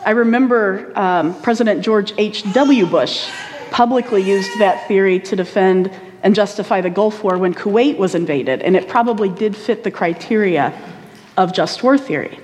I 0.05 0.11
remember 0.11 0.91
um, 0.95 1.41
President 1.41 1.83
George 1.83 2.13
H.W. 2.19 2.85
Bush 2.85 3.27
publicly 3.71 4.21
used 4.21 4.49
that 4.59 4.87
theory 4.87 5.19
to 5.21 5.35
defend 5.35 5.91
and 6.23 6.33
justify 6.33 6.81
the 6.81 6.89
Gulf 6.89 7.23
War 7.23 7.37
when 7.37 7.53
Kuwait 7.53 7.97
was 7.97 8.15
invaded, 8.15 8.61
and 8.61 8.75
it 8.75 8.87
probably 8.87 9.29
did 9.29 9.55
fit 9.55 9.83
the 9.83 9.91
criteria 9.91 10.73
of 11.37 11.53
just 11.53 11.83
war 11.83 11.97
theory. 11.97 12.39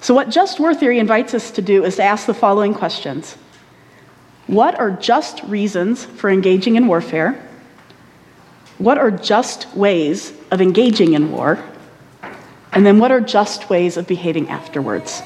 So, 0.00 0.14
what 0.14 0.30
just 0.30 0.58
war 0.58 0.74
theory 0.74 0.98
invites 0.98 1.34
us 1.34 1.50
to 1.52 1.62
do 1.62 1.84
is 1.84 1.96
to 1.96 2.02
ask 2.02 2.26
the 2.26 2.34
following 2.34 2.72
questions 2.72 3.36
What 4.46 4.78
are 4.78 4.90
just 4.90 5.42
reasons 5.44 6.04
for 6.04 6.30
engaging 6.30 6.76
in 6.76 6.86
warfare? 6.86 7.46
What 8.78 8.96
are 8.96 9.10
just 9.10 9.74
ways 9.76 10.32
of 10.50 10.62
engaging 10.62 11.12
in 11.12 11.32
war? 11.32 11.62
And 12.72 12.86
then 12.86 12.98
what 12.98 13.12
are 13.12 13.20
just 13.20 13.68
ways 13.68 13.98
of 13.98 14.06
behaving 14.06 14.48
afterwards? 14.48 15.22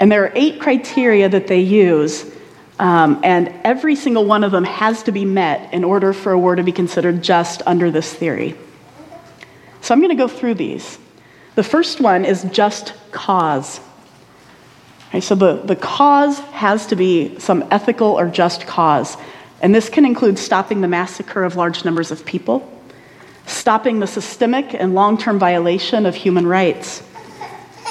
And 0.00 0.10
there 0.10 0.24
are 0.24 0.32
eight 0.34 0.60
criteria 0.60 1.28
that 1.28 1.46
they 1.46 1.60
use, 1.60 2.24
um, 2.78 3.20
and 3.24 3.52
every 3.64 3.96
single 3.96 4.24
one 4.24 4.44
of 4.44 4.52
them 4.52 4.64
has 4.64 5.02
to 5.04 5.12
be 5.12 5.24
met 5.24 5.72
in 5.72 5.84
order 5.84 6.12
for 6.12 6.32
a 6.32 6.38
war 6.38 6.54
to 6.56 6.62
be 6.62 6.72
considered 6.72 7.22
just 7.22 7.62
under 7.66 7.90
this 7.90 8.12
theory. 8.12 8.56
So 9.80 9.94
I'm 9.94 10.00
going 10.00 10.10
to 10.10 10.16
go 10.16 10.28
through 10.28 10.54
these. 10.54 10.98
The 11.54 11.64
first 11.64 12.00
one 12.00 12.24
is 12.24 12.44
just 12.50 12.94
cause. 13.10 13.80
Okay, 15.08 15.20
so 15.20 15.34
the, 15.34 15.56
the 15.56 15.76
cause 15.76 16.38
has 16.38 16.86
to 16.88 16.96
be 16.96 17.38
some 17.38 17.66
ethical 17.70 18.08
or 18.08 18.28
just 18.28 18.66
cause. 18.66 19.16
And 19.60 19.74
this 19.74 19.88
can 19.88 20.04
include 20.04 20.38
stopping 20.38 20.80
the 20.80 20.88
massacre 20.88 21.44
of 21.44 21.56
large 21.56 21.84
numbers 21.84 22.10
of 22.10 22.24
people 22.24 22.74
stopping 23.48 23.98
the 23.98 24.06
systemic 24.06 24.74
and 24.74 24.94
long 24.94 25.18
term 25.18 25.38
violation 25.38 26.06
of 26.06 26.14
human 26.14 26.46
rights. 26.46 27.02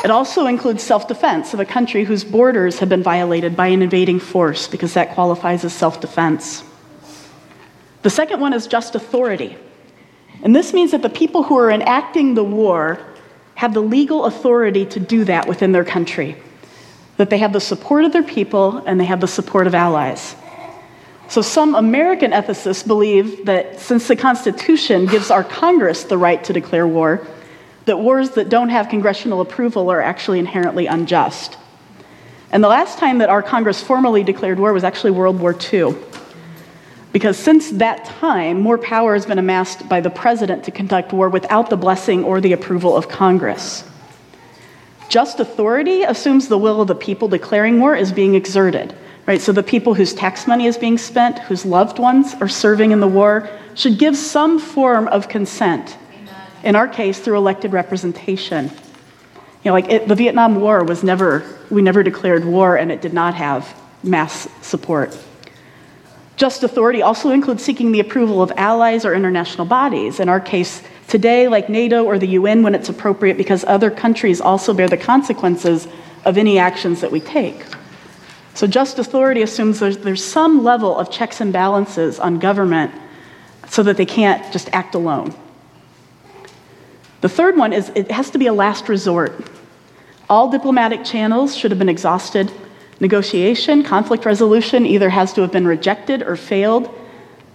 It 0.08 0.12
also 0.12 0.46
includes 0.46 0.84
self 0.84 1.10
defense 1.10 1.54
of 1.54 1.60
a 1.60 1.66
country 1.66 2.06
whose 2.06 2.24
borders 2.24 2.80
have 2.80 2.88
been 2.88 3.04
violated 3.04 3.58
by 3.58 3.68
an 3.68 3.82
invading 3.82 4.22
force, 4.22 4.66
because 4.66 4.94
that 4.94 5.10
qualifies 5.12 5.66
as 5.66 5.74
self 5.74 6.00
defense. 6.00 6.64
The 8.04 8.10
second 8.10 8.40
one 8.40 8.54
is 8.54 8.68
just 8.68 8.96
authority. 8.96 9.58
And 10.44 10.56
this 10.56 10.74
means 10.74 10.92
that 10.92 11.02
the 11.02 11.10
people 11.10 11.44
who 11.44 11.58
are 11.58 11.70
enacting 11.70 12.36
the 12.36 12.44
war 12.46 13.00
have 13.56 13.74
the 13.74 13.82
legal 13.82 14.24
authority 14.24 14.86
to 14.86 15.00
do 15.02 15.26
that 15.26 15.46
within 15.46 15.74
their 15.74 15.84
country, 15.84 16.38
that 17.18 17.30
they 17.30 17.40
have 17.40 17.52
the 17.52 17.60
support 17.60 18.06
of 18.06 18.14
their 18.14 18.24
people 18.24 18.78
and 18.86 18.98
they 18.98 19.04
have 19.04 19.20
the 19.20 19.28
support 19.28 19.68
of 19.68 19.76
allies. 19.76 20.38
So, 21.28 21.42
some 21.42 21.76
American 21.76 22.32
ethicists 22.32 22.88
believe 22.88 23.46
that 23.48 23.82
since 23.82 24.08
the 24.08 24.16
Constitution 24.16 25.06
gives 25.06 25.30
our 25.30 25.44
Congress 25.44 26.06
the 26.06 26.18
right 26.18 26.42
to 26.46 26.54
declare 26.54 26.88
war, 26.88 27.28
that 27.88 27.98
wars 27.98 28.32
that 28.32 28.50
don't 28.50 28.70
have 28.70 28.90
congressional 28.90 29.42
approval 29.42 29.90
are 29.90 30.02
actually 30.02 30.40
inherently 30.40 30.86
unjust. 30.86 31.58
And 32.52 32.64
the 32.64 32.68
last 32.68 32.98
time 33.00 33.18
that 33.18 33.30
our 33.30 33.42
Congress 33.42 33.82
formally 33.82 34.24
declared 34.24 34.60
war 34.60 34.72
was 34.72 34.84
actually 34.84 35.12
World 35.12 35.40
War 35.40 35.56
II. 35.74 35.96
Because 37.12 37.38
since 37.38 37.72
that 37.72 38.06
time, 38.06 38.62
more 38.62 38.78
power 38.78 39.14
has 39.14 39.26
been 39.26 39.40
amassed 39.40 39.90
by 39.90 40.02
the 40.02 40.10
president 40.10 40.64
to 40.66 40.72
conduct 40.72 41.12
war 41.12 41.30
without 41.30 41.70
the 41.70 41.78
blessing 41.78 42.24
or 42.24 42.40
the 42.40 42.54
approval 42.54 42.96
of 42.96 43.10
Congress. 43.10 43.84
Just 45.10 45.40
authority 45.40 46.04
assumes 46.04 46.48
the 46.48 46.58
will 46.58 46.82
of 46.82 46.88
the 46.88 46.96
people 46.96 47.28
declaring 47.28 47.80
war 47.80 47.96
is 47.96 48.12
being 48.12 48.36
exerted 48.36 48.96
right? 49.28 49.42
So 49.42 49.52
the 49.52 49.62
people 49.62 49.94
whose 49.94 50.14
tax 50.14 50.48
money 50.48 50.66
is 50.66 50.78
being 50.78 50.98
spent, 50.98 51.38
whose 51.40 51.66
loved 51.66 52.00
ones 52.00 52.34
are 52.40 52.48
serving 52.48 52.92
in 52.92 53.02
the 53.02 53.08
war, 53.08 53.48
should 53.76 54.00
give 54.00 54.18
some 54.18 54.58
form 54.58 55.08
of 55.10 55.28
consent 55.28 55.98
in 56.68 56.76
our 56.76 56.88
case, 56.88 57.18
through 57.18 57.38
elected 57.38 57.72
representation. 57.72 58.66
You 58.66 59.70
know, 59.70 59.72
like 59.72 59.90
it, 59.90 60.10
the 60.10 60.16
Vietnam 60.16 60.60
War 60.60 60.84
was 60.84 61.02
never, 61.02 61.46
we 61.70 61.82
never 61.82 62.04
declared 62.04 62.44
war 62.44 62.76
and 62.76 62.92
it 62.92 63.02
did 63.02 63.14
not 63.14 63.36
have 63.36 63.74
mass 64.04 64.50
support. 64.62 65.18
Just 66.36 66.64
authority 66.64 67.02
also 67.02 67.30
includes 67.30 67.64
seeking 67.64 67.94
the 67.94 68.02
approval 68.02 68.42
of 68.42 68.52
allies 68.58 69.06
or 69.06 69.14
international 69.14 69.66
bodies. 69.66 70.20
In 70.20 70.28
our 70.28 70.42
case, 70.42 70.84
today, 71.08 71.48
like 71.48 71.70
NATO 71.70 72.04
or 72.04 72.20
the 72.20 72.28
UN 72.40 72.64
when 72.64 72.76
it's 72.76 72.90
appropriate, 72.90 73.38
because 73.38 73.64
other 73.64 73.90
countries 73.90 74.42
also 74.42 74.74
bear 74.74 74.90
the 74.90 74.98
consequences 74.98 75.88
of 76.26 76.38
any 76.38 76.60
actions 76.60 77.00
that 77.00 77.12
we 77.14 77.22
take. 77.22 77.64
So, 78.56 78.68
just 78.68 79.00
authority 79.00 79.42
assumes 79.42 79.80
there's, 79.80 79.98
there's 80.00 80.24
some 80.24 80.66
level 80.66 80.98
of 80.98 81.10
checks 81.10 81.40
and 81.40 81.54
balances 81.54 82.20
on 82.20 82.40
government 82.40 82.92
so 83.70 83.84
that 83.84 83.96
they 83.96 84.06
can't 84.06 84.52
just 84.52 84.70
act 84.74 84.96
alone. 84.96 85.34
The 87.22 87.30
third 87.30 87.58
one 87.58 87.74
is 87.74 87.90
it 87.96 88.12
has 88.12 88.30
to 88.32 88.38
be 88.38 88.48
a 88.48 88.54
last 88.54 88.90
resort. 88.90 89.34
All 90.30 90.50
diplomatic 90.50 91.04
channels 91.04 91.56
should 91.56 91.72
have 91.72 91.80
been 91.80 91.90
exhausted 91.90 92.52
Negotiation, 93.00 93.84
conflict 93.84 94.26
resolution 94.26 94.86
either 94.86 95.10
has 95.10 95.32
to 95.34 95.42
have 95.42 95.52
been 95.52 95.68
rejected 95.68 96.24
or 96.24 96.36
failed. 96.36 96.90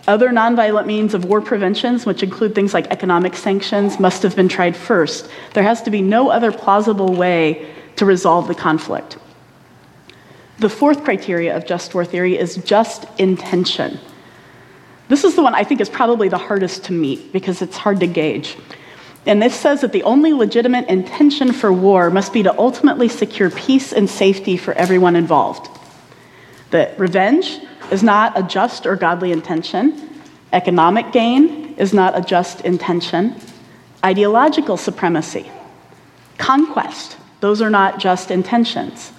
Other 0.07 0.31
nonviolent 0.31 0.87
means 0.87 1.15
of 1.15 1.25
war 1.25 1.41
preventions, 1.41 2.07
which 2.07 2.23
include 2.23 2.55
things 2.55 2.73
like 2.75 2.87
economic 2.89 3.35
sanctions, 3.35 3.99
must 3.99 4.23
have 4.23 4.37
been 4.37 4.49
tried 4.49 4.77
first. 4.77 5.29
There 5.55 5.63
has 5.65 5.83
to 5.83 5.91
be 5.91 6.01
no 6.01 6.31
other 6.31 6.53
plausible 6.53 7.15
way 7.15 7.69
to 7.97 8.05
resolve 8.05 8.47
the 8.47 8.55
conflict. 8.55 9.19
The 10.59 10.69
fourth 10.69 11.03
criteria 11.03 11.57
of 11.57 11.67
just 11.67 11.93
war 11.95 12.05
theory 12.05 12.39
is 12.39 12.57
just 12.57 13.07
intention. 13.19 13.99
This 15.09 15.25
is 15.25 15.35
the 15.35 15.43
one 15.43 15.55
I 15.55 15.65
think 15.65 15.81
is 15.81 15.89
probably 15.89 16.29
the 16.29 16.39
hardest 16.39 16.85
to 16.85 16.93
meet 16.93 17.33
because 17.33 17.63
it's 17.63 17.77
hard 17.77 17.99
to 18.01 18.07
gauge. 18.07 18.57
And 19.25 19.41
this 19.41 19.55
says 19.55 19.83
that 19.83 19.93
the 19.93 20.03
only 20.03 20.33
legitimate 20.33 20.89
intention 20.89 21.53
for 21.53 21.73
war 21.73 22.11
must 22.11 22.33
be 22.33 22.43
to 22.43 22.59
ultimately 22.59 23.09
secure 23.09 23.51
peace 23.51 23.93
and 23.93 24.11
safety 24.11 24.57
for 24.57 24.75
everyone 24.75 25.15
involved. 25.15 25.69
That 26.71 26.99
revenge 26.99 27.61
is 27.91 28.03
not 28.03 28.37
a 28.37 28.43
just 28.43 28.87
or 28.87 28.97
godly 28.97 29.31
intention, 29.31 30.11
economic 30.53 31.13
gain 31.13 31.75
is 31.77 31.95
not 31.95 32.19
a 32.19 32.23
just 32.23 32.63
intention, 32.63 33.37
ideological 34.05 34.77
supremacy, 34.77 35.51
conquest, 36.39 37.17
those 37.41 37.63
are 37.63 37.71
not 37.71 37.99
just 37.99 38.31
intentions. 38.31 39.13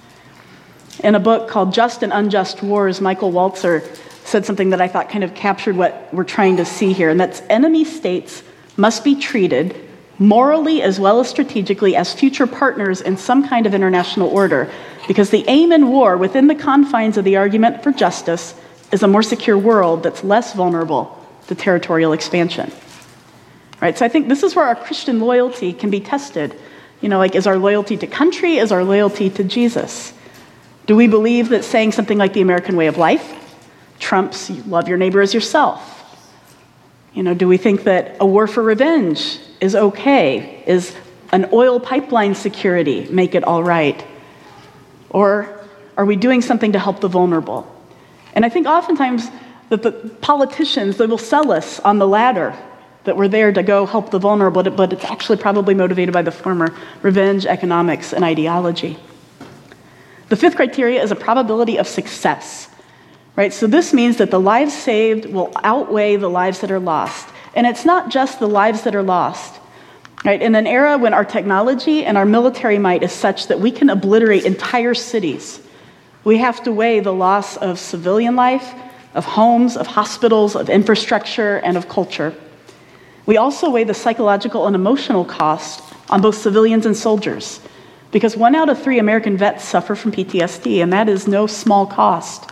In 1.02 1.14
a 1.14 1.20
book 1.20 1.48
called 1.48 1.74
Just 1.74 2.02
and 2.02 2.12
Unjust 2.12 2.62
Wars, 2.62 3.00
Michael 3.00 3.32
Walzer 3.32 3.82
said 4.24 4.46
something 4.46 4.70
that 4.70 4.80
I 4.80 4.88
thought 4.88 5.10
kind 5.10 5.24
of 5.24 5.34
captured 5.34 5.76
what 5.76 6.08
we're 6.12 6.24
trying 6.24 6.56
to 6.56 6.64
see 6.64 6.92
here, 6.92 7.10
and 7.10 7.18
that's 7.18 7.42
enemy 7.50 7.84
states 7.84 8.42
must 8.76 9.04
be 9.04 9.14
treated 9.14 9.83
morally 10.18 10.82
as 10.82 11.00
well 11.00 11.20
as 11.20 11.28
strategically 11.28 11.96
as 11.96 12.12
future 12.12 12.46
partners 12.46 13.00
in 13.00 13.16
some 13.16 13.46
kind 13.48 13.66
of 13.66 13.74
international 13.74 14.28
order. 14.28 14.70
Because 15.08 15.30
the 15.30 15.44
aim 15.48 15.72
in 15.72 15.88
war, 15.88 16.16
within 16.16 16.46
the 16.46 16.54
confines 16.54 17.16
of 17.16 17.24
the 17.24 17.36
argument 17.36 17.82
for 17.82 17.92
justice, 17.92 18.54
is 18.92 19.02
a 19.02 19.08
more 19.08 19.22
secure 19.22 19.58
world 19.58 20.02
that's 20.02 20.22
less 20.24 20.54
vulnerable 20.54 21.20
to 21.48 21.54
territorial 21.54 22.12
expansion. 22.12 22.70
Right? 23.80 23.98
So 23.98 24.06
I 24.06 24.08
think 24.08 24.28
this 24.28 24.42
is 24.42 24.54
where 24.54 24.66
our 24.66 24.76
Christian 24.76 25.20
loyalty 25.20 25.72
can 25.72 25.90
be 25.90 26.00
tested. 26.00 26.54
You 27.00 27.08
know, 27.08 27.18
like, 27.18 27.34
is 27.34 27.46
our 27.46 27.58
loyalty 27.58 27.96
to 27.98 28.06
country, 28.06 28.56
is 28.56 28.72
our 28.72 28.84
loyalty 28.84 29.28
to 29.30 29.44
Jesus? 29.44 30.12
Do 30.86 30.96
we 30.96 31.06
believe 31.06 31.48
that 31.48 31.64
saying 31.64 31.92
something 31.92 32.18
like 32.18 32.32
the 32.32 32.40
American 32.40 32.76
way 32.76 32.86
of 32.86 32.96
life 32.96 33.40
trumps 33.98 34.50
love 34.66 34.88
your 34.88 34.96
neighbor 34.98 35.20
as 35.20 35.34
yourself? 35.34 36.03
You 37.14 37.22
know, 37.22 37.32
do 37.32 37.46
we 37.46 37.56
think 37.56 37.84
that 37.84 38.16
a 38.20 38.26
war 38.26 38.46
for 38.46 38.62
revenge 38.62 39.38
is 39.60 39.74
okay? 39.74 40.62
Is 40.66 40.94
an 41.32 41.48
oil 41.52 41.80
pipeline 41.80 42.34
security 42.34 43.08
make 43.10 43.34
it 43.34 43.44
all 43.44 43.62
right? 43.62 44.04
Or 45.10 45.60
are 45.96 46.04
we 46.04 46.16
doing 46.16 46.42
something 46.42 46.72
to 46.72 46.78
help 46.78 47.00
the 47.00 47.08
vulnerable? 47.08 47.70
And 48.34 48.44
I 48.44 48.48
think 48.48 48.66
oftentimes 48.66 49.28
that 49.68 49.82
the 49.82 49.92
politicians, 50.20 50.96
they 50.96 51.06
will 51.06 51.18
sell 51.18 51.52
us 51.52 51.78
on 51.80 51.98
the 51.98 52.06
latter, 52.06 52.54
that 53.04 53.16
we're 53.16 53.28
there 53.28 53.52
to 53.52 53.62
go 53.62 53.86
help 53.86 54.10
the 54.10 54.18
vulnerable, 54.18 54.62
but 54.70 54.92
it's 54.92 55.04
actually 55.04 55.38
probably 55.38 55.74
motivated 55.74 56.12
by 56.12 56.22
the 56.22 56.32
former 56.32 56.74
revenge, 57.02 57.46
economics, 57.46 58.12
and 58.12 58.24
ideology. 58.24 58.98
The 60.30 60.36
fifth 60.36 60.56
criteria 60.56 61.02
is 61.02 61.12
a 61.12 61.16
probability 61.16 61.78
of 61.78 61.86
success. 61.86 62.68
Right? 63.36 63.52
So 63.52 63.66
this 63.66 63.92
means 63.92 64.18
that 64.18 64.30
the 64.30 64.40
lives 64.40 64.72
saved 64.72 65.26
will 65.26 65.52
outweigh 65.62 66.16
the 66.16 66.30
lives 66.30 66.60
that 66.60 66.70
are 66.70 66.78
lost. 66.78 67.28
And 67.54 67.66
it's 67.66 67.84
not 67.84 68.08
just 68.08 68.38
the 68.38 68.48
lives 68.48 68.82
that 68.82 68.94
are 68.94 69.02
lost. 69.02 69.60
Right? 70.24 70.40
In 70.40 70.54
an 70.54 70.66
era 70.66 70.96
when 70.96 71.12
our 71.12 71.24
technology 71.24 72.04
and 72.04 72.16
our 72.16 72.24
military 72.24 72.78
might 72.78 73.02
is 73.02 73.12
such 73.12 73.48
that 73.48 73.60
we 73.60 73.70
can 73.70 73.90
obliterate 73.90 74.44
entire 74.44 74.94
cities, 74.94 75.60
we 76.22 76.38
have 76.38 76.62
to 76.64 76.72
weigh 76.72 77.00
the 77.00 77.12
loss 77.12 77.56
of 77.58 77.78
civilian 77.78 78.34
life, 78.34 78.72
of 79.14 79.24
homes, 79.24 79.76
of 79.76 79.86
hospitals, 79.86 80.56
of 80.56 80.70
infrastructure, 80.70 81.58
and 81.58 81.76
of 81.76 81.88
culture. 81.88 82.34
We 83.26 83.36
also 83.36 83.70
weigh 83.70 83.84
the 83.84 83.94
psychological 83.94 84.66
and 84.66 84.74
emotional 84.74 85.24
cost 85.24 85.82
on 86.08 86.20
both 86.22 86.36
civilians 86.36 86.86
and 86.86 86.96
soldiers, 86.96 87.60
because 88.10 88.36
one 88.36 88.54
out 88.54 88.68
of 88.68 88.82
three 88.82 88.98
American 88.98 89.36
vets 89.36 89.64
suffer 89.64 89.94
from 89.94 90.12
PTSD, 90.12 90.82
and 90.82 90.92
that 90.92 91.08
is 91.08 91.28
no 91.28 91.46
small 91.46 91.86
cost. 91.86 92.50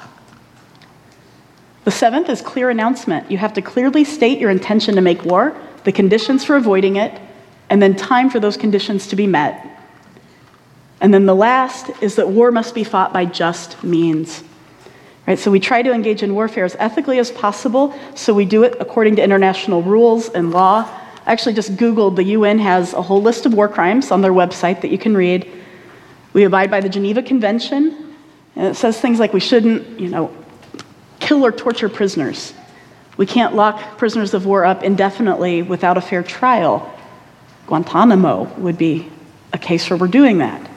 The 1.85 1.91
seventh 1.91 2.29
is 2.29 2.41
clear 2.41 2.71
announcement. 2.71 3.31
You 3.31 3.39
have 3.39 3.55
to 3.55 3.63
clearly 3.63 4.05
state 4.05 4.39
your 4.39 4.51
intention 4.51 4.95
to 4.95 5.01
make 5.01 5.25
war, 5.25 5.57
the 5.85 5.93
conditions 5.93 6.45
for 6.45 6.57
avoiding 6.57 6.97
it, 6.97 7.21
and 7.71 7.83
then 7.83 7.97
time 7.97 8.31
for 8.31 8.39
those 8.39 8.57
conditions 8.57 9.09
to 9.09 9.17
be 9.17 9.27
met. 9.27 9.67
And 11.01 11.13
then 11.13 11.27
the 11.27 11.35
last 11.35 11.91
is 12.01 12.17
that 12.17 12.29
war 12.29 12.53
must 12.53 12.75
be 12.75 12.85
fought 12.85 13.13
by 13.13 13.25
just 13.25 13.83
means. 13.83 14.45
Right? 15.27 15.39
So 15.39 15.51
we 15.51 15.59
try 15.59 15.83
to 15.83 15.93
engage 15.93 16.23
in 16.23 16.35
warfare 16.35 16.65
as 16.65 16.77
ethically 16.79 17.19
as 17.19 17.31
possible, 17.31 17.95
so 18.15 18.33
we 18.33 18.45
do 18.45 18.63
it 18.63 18.77
according 18.79 19.17
to 19.17 19.23
international 19.23 19.83
rules 19.83 20.29
and 20.29 20.53
law. 20.53 20.89
I 21.27 21.33
actually 21.33 21.55
just 21.55 21.77
Googled, 21.77 22.17
the 22.17 22.25
UN 22.25 22.59
has 22.61 22.93
a 22.93 23.03
whole 23.03 23.23
list 23.23 23.47
of 23.47 23.55
war 23.55 23.69
crimes 23.69 24.11
on 24.11 24.21
their 24.21 24.33
website 24.33 24.81
that 24.83 24.91
you 24.91 24.99
can 24.99 25.17
read. 25.17 25.51
We 26.33 26.45
abide 26.45 26.71
by 26.71 26.81
the 26.81 26.89
Geneva 26.89 27.23
Convention, 27.23 28.17
and 28.55 28.67
it 28.67 28.75
says 28.75 29.01
things 29.01 29.19
like 29.19 29.33
we 29.33 29.41
shouldn't, 29.41 30.01
you 30.01 30.09
know, 30.09 30.35
kill 31.23 31.47
or 31.47 31.53
torture 31.53 31.89
prisoners. 31.89 32.53
We 33.17 33.27
can't 33.27 33.55
lock 33.55 33.97
prisoners 33.97 34.35
of 34.35 34.45
war 34.45 34.65
up 34.65 34.83
indefinitely 34.83 35.63
without 35.63 35.97
a 35.97 36.01
fair 36.01 36.23
trial. 36.23 36.93
Guantanamo 37.67 38.53
would 38.59 38.77
be 38.77 39.11
a 39.53 39.59
case 39.59 39.89
where 39.89 39.99
we're 39.99 40.09
doing 40.09 40.39
that. 40.39 40.69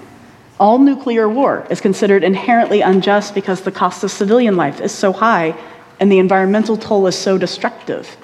All 0.59 0.77
nuclear 0.77 1.27
war 1.27 1.65
is 1.69 1.81
considered 1.81 2.23
inherently 2.23 2.81
unjust 2.81 3.33
because 3.33 3.61
the 3.61 3.71
cost 3.71 4.03
of 4.03 4.11
civilian 4.11 4.55
life 4.55 4.79
is 4.79 4.91
so 4.91 5.11
high 5.11 5.55
and 5.99 6.11
the 6.11 6.19
environmental 6.19 6.77
toll 6.77 7.07
is 7.07 7.17
so 7.17 7.37
destructive. 7.37 8.15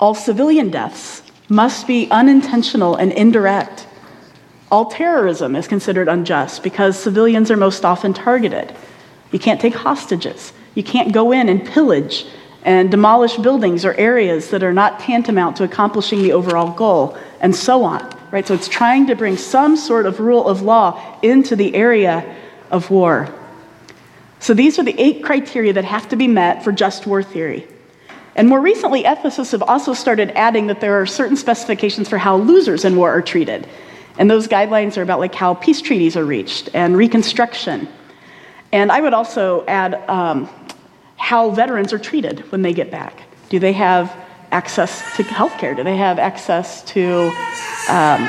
All 0.00 0.14
civilian 0.14 0.70
deaths 0.70 1.22
must 1.48 1.86
be 1.86 2.08
unintentional 2.10 2.96
and 2.96 3.12
indirect. 3.12 3.86
All 4.70 4.86
terrorism 4.86 5.56
is 5.56 5.68
considered 5.68 6.08
unjust 6.08 6.62
because 6.62 6.98
civilians 6.98 7.50
are 7.50 7.56
most 7.56 7.84
often 7.84 8.12
targeted. 8.12 8.74
You 9.32 9.38
can't 9.38 9.60
take 9.60 9.74
hostages. 9.74 10.52
You 10.74 10.82
can't 10.82 11.12
go 11.12 11.32
in 11.32 11.48
and 11.48 11.66
pillage 11.66 12.26
and 12.64 12.90
demolish 12.90 13.36
buildings 13.36 13.84
or 13.84 13.94
areas 13.94 14.50
that 14.50 14.62
are 14.62 14.72
not 14.72 15.00
tantamount 15.00 15.56
to 15.56 15.64
accomplishing 15.64 16.22
the 16.22 16.32
overall 16.32 16.72
goal, 16.72 17.16
and 17.40 17.54
so 17.54 17.84
on. 17.84 18.16
Right? 18.30 18.46
So 18.46 18.54
it's 18.54 18.68
trying 18.68 19.06
to 19.06 19.16
bring 19.16 19.36
some 19.36 19.76
sort 19.76 20.04
of 20.06 20.20
rule 20.20 20.46
of 20.46 20.62
law 20.62 21.18
into 21.22 21.56
the 21.56 21.74
area 21.74 22.36
of 22.70 22.90
war. 22.90 23.34
So 24.40 24.54
these 24.54 24.78
are 24.78 24.82
the 24.82 24.98
eight 25.00 25.24
criteria 25.24 25.72
that 25.72 25.84
have 25.84 26.08
to 26.10 26.16
be 26.16 26.28
met 26.28 26.62
for 26.62 26.72
just 26.72 27.06
war 27.06 27.22
theory. 27.22 27.66
And 28.36 28.48
more 28.48 28.60
recently, 28.60 29.02
ethicists 29.02 29.50
have 29.52 29.62
also 29.62 29.94
started 29.94 30.30
adding 30.36 30.68
that 30.68 30.80
there 30.80 31.00
are 31.00 31.06
certain 31.06 31.36
specifications 31.36 32.08
for 32.08 32.18
how 32.18 32.36
losers 32.36 32.84
in 32.84 32.94
war 32.94 33.10
are 33.10 33.22
treated. 33.22 33.66
And 34.18 34.30
those 34.30 34.46
guidelines 34.46 34.96
are 34.96 35.02
about 35.02 35.18
like 35.18 35.34
how 35.34 35.54
peace 35.54 35.80
treaties 35.80 36.16
are 36.16 36.24
reached 36.24 36.68
and 36.72 36.96
reconstruction. 36.96 37.88
And 38.70 38.92
I 38.92 39.00
would 39.00 39.14
also 39.14 39.64
add 39.66 39.94
um, 40.08 40.48
how 41.18 41.50
veterans 41.50 41.92
are 41.92 41.98
treated 41.98 42.50
when 42.50 42.62
they 42.62 42.72
get 42.72 42.90
back. 42.90 43.22
Do 43.50 43.58
they 43.58 43.72
have 43.74 44.14
access 44.50 45.16
to 45.16 45.22
health 45.24 45.58
care? 45.58 45.74
Do 45.74 45.84
they 45.84 45.96
have 45.96 46.18
access 46.18 46.82
to 46.84 47.30
um, 47.88 48.28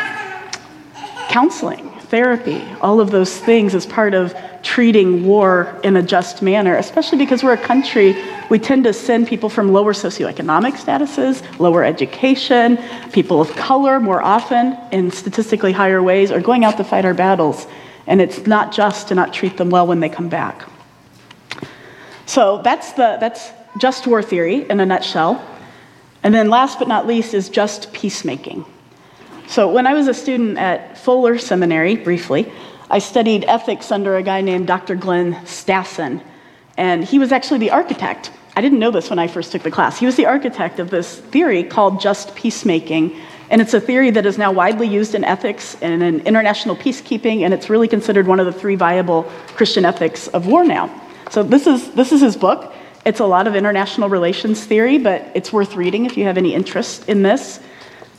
counseling, 1.29 1.89
therapy, 2.09 2.61
all 2.81 2.99
of 2.99 3.11
those 3.11 3.37
things 3.37 3.75
as 3.75 3.85
part 3.85 4.13
of 4.13 4.35
treating 4.63 5.25
war 5.25 5.79
in 5.83 5.95
a 5.95 6.03
just 6.03 6.41
manner, 6.41 6.75
especially 6.75 7.17
because 7.17 7.43
we're 7.43 7.53
a 7.53 7.57
country, 7.57 8.15
we 8.49 8.59
tend 8.59 8.83
to 8.83 8.93
send 8.93 9.27
people 9.27 9.47
from 9.47 9.71
lower 9.71 9.93
socioeconomic 9.93 10.73
statuses, 10.73 11.43
lower 11.59 11.83
education, 11.83 12.77
people 13.13 13.39
of 13.39 13.49
color 13.55 13.99
more 13.99 14.21
often 14.21 14.77
in 14.91 15.11
statistically 15.11 15.71
higher 15.71 16.01
ways 16.03 16.31
are 16.31 16.41
going 16.41 16.65
out 16.65 16.77
to 16.77 16.83
fight 16.83 17.05
our 17.05 17.13
battles. 17.13 17.67
And 18.07 18.19
it's 18.19 18.47
not 18.47 18.73
just 18.73 19.07
to 19.09 19.15
not 19.15 19.33
treat 19.33 19.57
them 19.57 19.69
well 19.69 19.85
when 19.85 19.99
they 19.99 20.09
come 20.09 20.29
back. 20.29 20.68
So 22.29 22.61
that's, 22.61 22.91
the, 22.91 23.17
that's 23.19 23.49
just 23.79 24.05
war 24.05 24.21
theory 24.21 24.69
in 24.69 24.79
a 24.79 24.85
nutshell. 24.85 25.43
And 26.21 26.31
then 26.31 26.51
last 26.51 26.77
but 26.77 26.87
not 26.87 27.07
least 27.07 27.33
is 27.33 27.49
just 27.49 27.91
peacemaking. 27.91 28.65
So, 29.47 29.67
when 29.71 29.87
I 29.87 29.95
was 29.95 30.07
a 30.07 30.13
student 30.13 30.59
at 30.59 30.95
Fuller 30.99 31.39
Seminary, 31.39 31.95
briefly, 31.95 32.51
I 32.91 32.99
studied 32.99 33.45
ethics 33.45 33.91
under 33.91 34.15
a 34.15 34.21
guy 34.21 34.41
named 34.41 34.67
Dr. 34.67 34.93
Glenn 34.93 35.33
Stassen. 35.45 36.21
And 36.77 37.03
he 37.03 37.17
was 37.17 37.31
actually 37.31 37.61
the 37.61 37.71
architect. 37.71 38.31
I 38.55 38.61
didn't 38.61 38.77
know 38.77 38.91
this 38.91 39.09
when 39.09 39.17
I 39.17 39.27
first 39.27 39.51
took 39.51 39.63
the 39.63 39.71
class. 39.71 39.97
He 39.97 40.05
was 40.05 40.15
the 40.15 40.27
architect 40.27 40.77
of 40.77 40.91
this 40.91 41.17
theory 41.17 41.63
called 41.63 41.99
just 41.99 42.35
peacemaking. 42.35 43.19
And 43.49 43.59
it's 43.59 43.73
a 43.73 43.81
theory 43.81 44.11
that 44.11 44.27
is 44.27 44.37
now 44.37 44.51
widely 44.51 44.87
used 44.87 45.15
in 45.15 45.23
ethics 45.23 45.77
and 45.81 46.03
in 46.03 46.19
international 46.27 46.75
peacekeeping, 46.75 47.41
and 47.41 47.55
it's 47.55 47.71
really 47.71 47.87
considered 47.87 48.27
one 48.27 48.39
of 48.39 48.45
the 48.45 48.53
three 48.53 48.75
viable 48.75 49.23
Christian 49.55 49.83
ethics 49.83 50.27
of 50.27 50.45
war 50.45 50.63
now. 50.63 50.91
So, 51.29 51.43
this 51.43 51.67
is, 51.67 51.91
this 51.91 52.11
is 52.11 52.21
his 52.21 52.35
book. 52.35 52.73
It's 53.05 53.19
a 53.19 53.25
lot 53.25 53.45
of 53.45 53.55
international 53.55 54.09
relations 54.09 54.65
theory, 54.65 54.97
but 54.97 55.31
it's 55.35 55.53
worth 55.53 55.75
reading 55.75 56.05
if 56.05 56.17
you 56.17 56.23
have 56.23 56.37
any 56.37 56.55
interest 56.55 57.07
in 57.07 57.21
this. 57.21 57.59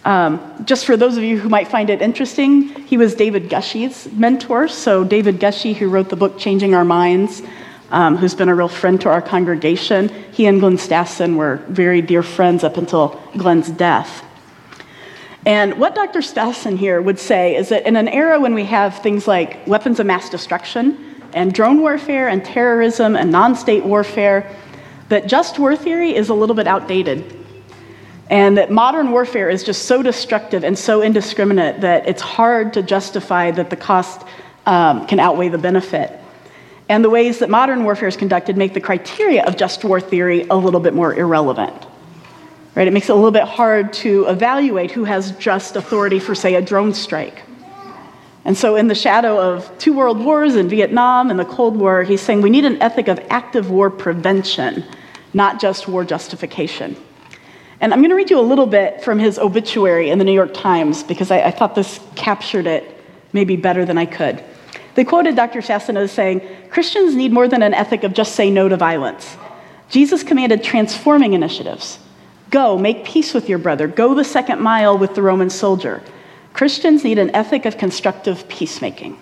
Um, 0.05 0.65
just 0.65 0.87
for 0.87 0.97
those 0.97 1.17
of 1.17 1.25
you 1.25 1.37
who 1.37 1.49
might 1.49 1.67
find 1.67 1.91
it 1.91 2.01
interesting, 2.01 2.69
he 2.87 2.97
was 2.97 3.17
David 3.17 3.51
Gushee's 3.51 4.11
mentor. 4.13 4.69
So, 4.69 5.03
David 5.03 5.41
Gushee, 5.41 5.75
who 5.75 5.89
wrote 5.89 6.09
the 6.09 6.17
book 6.17 6.39
Changing 6.39 6.75
Our 6.77 6.85
Minds, 6.85 7.43
um, 7.91 8.17
who's 8.17 8.35
been 8.35 8.49
a 8.49 8.55
real 8.55 8.69
friend 8.69 9.01
to 9.01 9.09
our 9.09 9.21
congregation, 9.21 10.09
he 10.31 10.47
and 10.47 10.61
Glenn 10.61 10.77
Stassen 10.77 11.35
were 11.35 11.57
very 11.69 12.03
dear 12.03 12.23
friends 12.23 12.63
up 12.63 12.77
until 12.77 13.21
Glenn's 13.37 13.71
death. 13.71 14.25
And 15.45 15.81
what 15.81 15.97
Dr. 15.97 16.21
Stassen 16.21 16.79
here 16.79 17.03
would 17.03 17.19
say 17.19 17.57
is 17.57 17.71
that 17.71 17.87
in 17.87 17.97
an 17.97 18.07
era 18.07 18.39
when 18.39 18.55
we 18.55 18.67
have 18.67 18.99
things 19.03 19.27
like 19.27 19.67
weapons 19.67 19.99
of 19.99 20.07
mass 20.07 20.31
destruction 20.31 21.10
and 21.33 21.53
drone 21.53 21.81
warfare 21.81 22.29
and 22.29 22.45
terrorism 22.45 23.17
and 23.17 23.31
non 23.31 23.55
state 23.55 23.85
warfare, 23.85 24.51
that 25.09 25.27
just 25.27 25.59
war 25.59 25.77
theory 25.77 26.15
is 26.15 26.29
a 26.29 26.35
little 26.35 26.55
bit 26.55 26.67
outdated. 26.67 27.37
And 28.31 28.57
that 28.59 28.71
modern 28.71 29.11
warfare 29.11 29.51
is 29.51 29.65
just 29.65 29.87
so 29.87 30.03
destructive 30.03 30.63
and 30.63 30.79
so 30.79 31.03
indiscriminate 31.03 31.81
that 31.81 32.09
it's 32.09 32.23
hard 32.23 32.73
to 32.75 32.83
justify 32.83 33.51
that 33.51 33.71
the 33.71 33.77
cost 33.77 34.25
um, 34.67 35.07
can 35.09 35.19
outweigh 35.19 35.49
the 35.49 35.59
benefit. 35.59 36.17
And 36.89 37.05
the 37.05 37.11
ways 37.11 37.41
that 37.41 37.51
modern 37.51 37.85
warfare 37.85 38.09
is 38.09 38.17
conducted 38.17 38.57
make 38.57 38.73
the 38.73 38.81
criteria 38.81 39.45
of 39.45 39.57
just 39.57 39.85
war 39.85 40.01
theory 40.01 40.47
a 40.49 40.57
little 40.57 40.81
bit 40.81 40.95
more 40.95 41.15
irrelevant. 41.15 41.87
Right? 42.77 42.87
It 42.87 42.93
makes 42.93 43.09
it 43.09 43.13
a 43.13 43.17
little 43.17 43.33
bit 43.33 43.45
hard 43.45 43.93
to 43.95 44.27
evaluate 44.27 44.93
who 44.93 45.05
has 45.05 45.33
just 45.33 45.75
authority 45.75 46.21
for, 46.21 46.37
say, 46.37 46.55
a 46.55 46.63
drone 46.63 46.95
strike. 46.95 47.43
And 48.45 48.57
so, 48.57 48.77
in 48.77 48.89
the 48.89 48.95
shadow 48.95 49.39
of 49.39 49.77
two 49.79 49.93
world 49.93 50.19
wars 50.19 50.57
in 50.57 50.69
Vietnam 50.69 51.31
and 51.31 51.39
the 51.39 51.45
Cold 51.45 51.77
War, 51.77 52.03
he's 52.03 52.23
saying 52.23 52.41
we 52.41 52.51
need 52.51 52.65
an 52.65 52.81
ethic 52.81 53.09
of 53.09 53.21
active 53.29 53.71
war 53.71 53.91
prevention 53.91 54.85
not 55.33 55.61
just 55.61 55.89
war 55.89 56.05
justification. 56.05 56.97
And 57.81 57.93
I'm 57.93 58.01
going 58.01 58.11
to 58.11 58.17
read 58.17 58.31
you 58.31 58.39
a 58.39 58.43
little 58.43 58.67
bit 58.67 59.03
from 59.03 59.19
his 59.19 59.39
obituary 59.39 60.11
in 60.11 60.19
the 60.19 60.25
New 60.25 60.33
York 60.33 60.53
Times 60.53 61.03
because 61.03 61.31
I, 61.31 61.43
I 61.43 61.51
thought 61.51 61.75
this 61.75 62.01
captured 62.15 62.67
it 62.67 63.03
maybe 63.33 63.57
better 63.57 63.85
than 63.85 63.97
I 63.97 64.07
could. 64.07 64.43
They 64.97 65.05
quoted 65.05 65.37
Dr. 65.37 65.61
Stassen 65.61 65.97
as 65.97 66.13
saying 66.13 66.43
Christians 66.69 67.15
need 67.15 67.33
more 67.33 67.49
than 67.49 67.63
an 67.63 67.75
ethic 67.75 68.03
of 68.03 68.13
just 68.13 68.35
say 68.35 68.51
no 68.51 68.69
to 68.69 68.77
violence. 68.77 69.37
Jesus 69.89 70.23
commanded 70.23 70.63
transforming 70.63 71.33
initiatives. 71.33 71.99
Go, 72.51 72.77
make 72.77 73.05
peace 73.05 73.33
with 73.33 73.49
your 73.49 73.59
brother. 73.59 73.87
Go 73.87 74.15
the 74.15 74.25
second 74.25 74.61
mile 74.61 74.99
with 74.99 75.15
the 75.15 75.23
Roman 75.23 75.49
soldier. 75.49 76.03
Christians 76.53 77.05
need 77.05 77.19
an 77.19 77.35
ethic 77.35 77.65
of 77.65 77.79
constructive 77.79 78.49
peacemaking. 78.49 79.21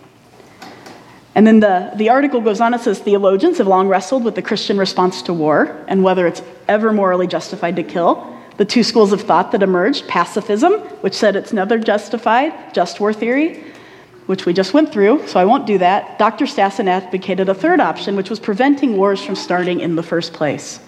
And 1.35 1.47
then 1.47 1.61
the, 1.61 1.93
the 1.95 2.09
article 2.09 2.41
goes 2.41 2.61
on, 2.61 2.75
it 2.75 2.81
says 2.81 2.99
theologians 2.99 3.59
have 3.59 3.69
long 3.69 3.87
wrestled 3.87 4.25
with 4.25 4.35
the 4.35 4.43
Christian 4.43 4.77
response 4.77 5.23
to 5.23 5.33
war 5.33 5.85
and 5.87 6.03
whether 6.03 6.27
it's 6.27 6.43
ever 6.67 6.93
morally 6.93 7.29
justified 7.29 7.77
to 7.77 7.85
kill. 7.85 8.35
The 8.57 8.64
two 8.64 8.83
schools 8.83 9.12
of 9.12 9.21
thought 9.21 9.53
that 9.53 9.62
emerged 9.62 10.09
pacifism, 10.09 10.81
which 11.03 11.14
said 11.14 11.37
it's 11.37 11.53
never 11.53 11.79
justified, 11.79 12.75
just 12.75 12.99
war 12.99 13.12
theory, 13.12 13.62
which 14.27 14.47
we 14.47 14.53
just 14.53 14.75
went 14.75 14.93
through, 14.93 15.29
so 15.29 15.38
I 15.38 15.45
won't 15.45 15.64
do 15.64 15.79
that. 15.79 16.19
Dr. 16.19 16.45
Stassen 16.45 16.88
advocated 16.88 17.49
a 17.49 17.55
third 17.55 17.79
option, 17.79 18.17
which 18.17 18.31
was 18.31 18.41
preventing 18.41 18.97
wars 18.97 19.25
from 19.25 19.37
starting 19.37 19.79
in 19.79 19.95
the 19.95 20.03
first 20.03 20.33
place. 20.33 20.81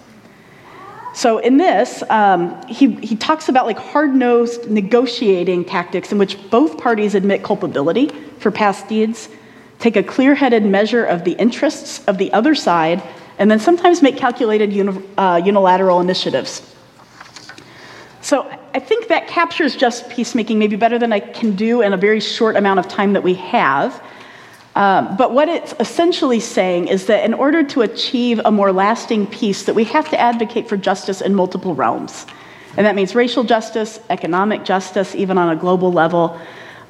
So 1.13 1.39
in 1.39 1.57
this, 1.57 2.03
um, 2.09 2.65
he, 2.67 2.95
he 2.95 3.15
talks 3.15 3.49
about 3.49 3.65
like 3.65 3.77
hard-nosed 3.77 4.71
negotiating 4.71 5.65
tactics 5.65 6.11
in 6.11 6.17
which 6.17 6.37
both 6.49 6.77
parties 6.77 7.15
admit 7.15 7.43
culpability 7.43 8.07
for 8.39 8.49
past 8.49 8.87
deeds 8.87 9.29
take 9.81 9.95
a 9.95 10.03
clear 10.03 10.35
headed 10.35 10.63
measure 10.63 11.03
of 11.03 11.25
the 11.25 11.31
interests 11.33 12.05
of 12.05 12.17
the 12.19 12.31
other 12.33 12.55
side, 12.55 13.01
and 13.39 13.49
then 13.49 13.59
sometimes 13.59 14.01
make 14.01 14.15
calculated 14.15 14.71
uni- 14.71 15.03
uh, 15.17 15.41
unilateral 15.43 15.99
initiatives. 15.99 16.61
So 18.21 18.47
I 18.75 18.79
think 18.79 19.07
that 19.07 19.27
captures 19.27 19.75
just 19.75 20.07
peacemaking 20.09 20.59
maybe 20.59 20.75
better 20.75 20.99
than 20.99 21.11
I 21.11 21.19
can 21.19 21.55
do 21.55 21.81
in 21.81 21.93
a 21.93 21.97
very 21.97 22.19
short 22.19 22.55
amount 22.55 22.79
of 22.79 22.87
time 22.87 23.13
that 23.13 23.23
we 23.23 23.33
have. 23.33 24.01
Um, 24.75 25.17
but 25.17 25.33
what 25.33 25.49
it's 25.49 25.73
essentially 25.79 26.39
saying 26.39 26.87
is 26.87 27.07
that 27.07 27.25
in 27.25 27.33
order 27.33 27.61
to 27.63 27.81
achieve 27.81 28.39
a 28.45 28.51
more 28.51 28.71
lasting 28.71 29.27
peace, 29.27 29.63
that 29.63 29.75
we 29.75 29.83
have 29.85 30.09
to 30.09 30.19
advocate 30.19 30.69
for 30.69 30.77
justice 30.77 31.21
in 31.21 31.35
multiple 31.35 31.75
realms. 31.75 32.25
And 32.77 32.85
that 32.85 32.95
means 32.95 33.13
racial 33.13 33.43
justice, 33.43 33.99
economic 34.09 34.63
justice, 34.63 35.13
even 35.13 35.37
on 35.37 35.49
a 35.49 35.59
global 35.59 35.91
level, 35.91 36.39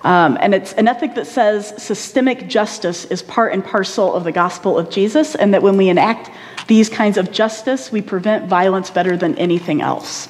um, 0.03 0.37
and 0.41 0.55
it's 0.55 0.73
an 0.73 0.87
ethic 0.87 1.13
that 1.15 1.27
says 1.27 1.73
systemic 1.81 2.47
justice 2.47 3.05
is 3.05 3.21
part 3.21 3.53
and 3.53 3.63
parcel 3.63 4.15
of 4.15 4.23
the 4.23 4.31
gospel 4.31 4.77
of 4.77 4.89
Jesus, 4.89 5.35
and 5.35 5.53
that 5.53 5.61
when 5.61 5.77
we 5.77 5.89
enact 5.89 6.31
these 6.67 6.89
kinds 6.89 7.17
of 7.17 7.31
justice, 7.31 7.91
we 7.91 8.01
prevent 8.01 8.47
violence 8.47 8.89
better 8.89 9.15
than 9.15 9.37
anything 9.37 9.81
else. 9.81 10.27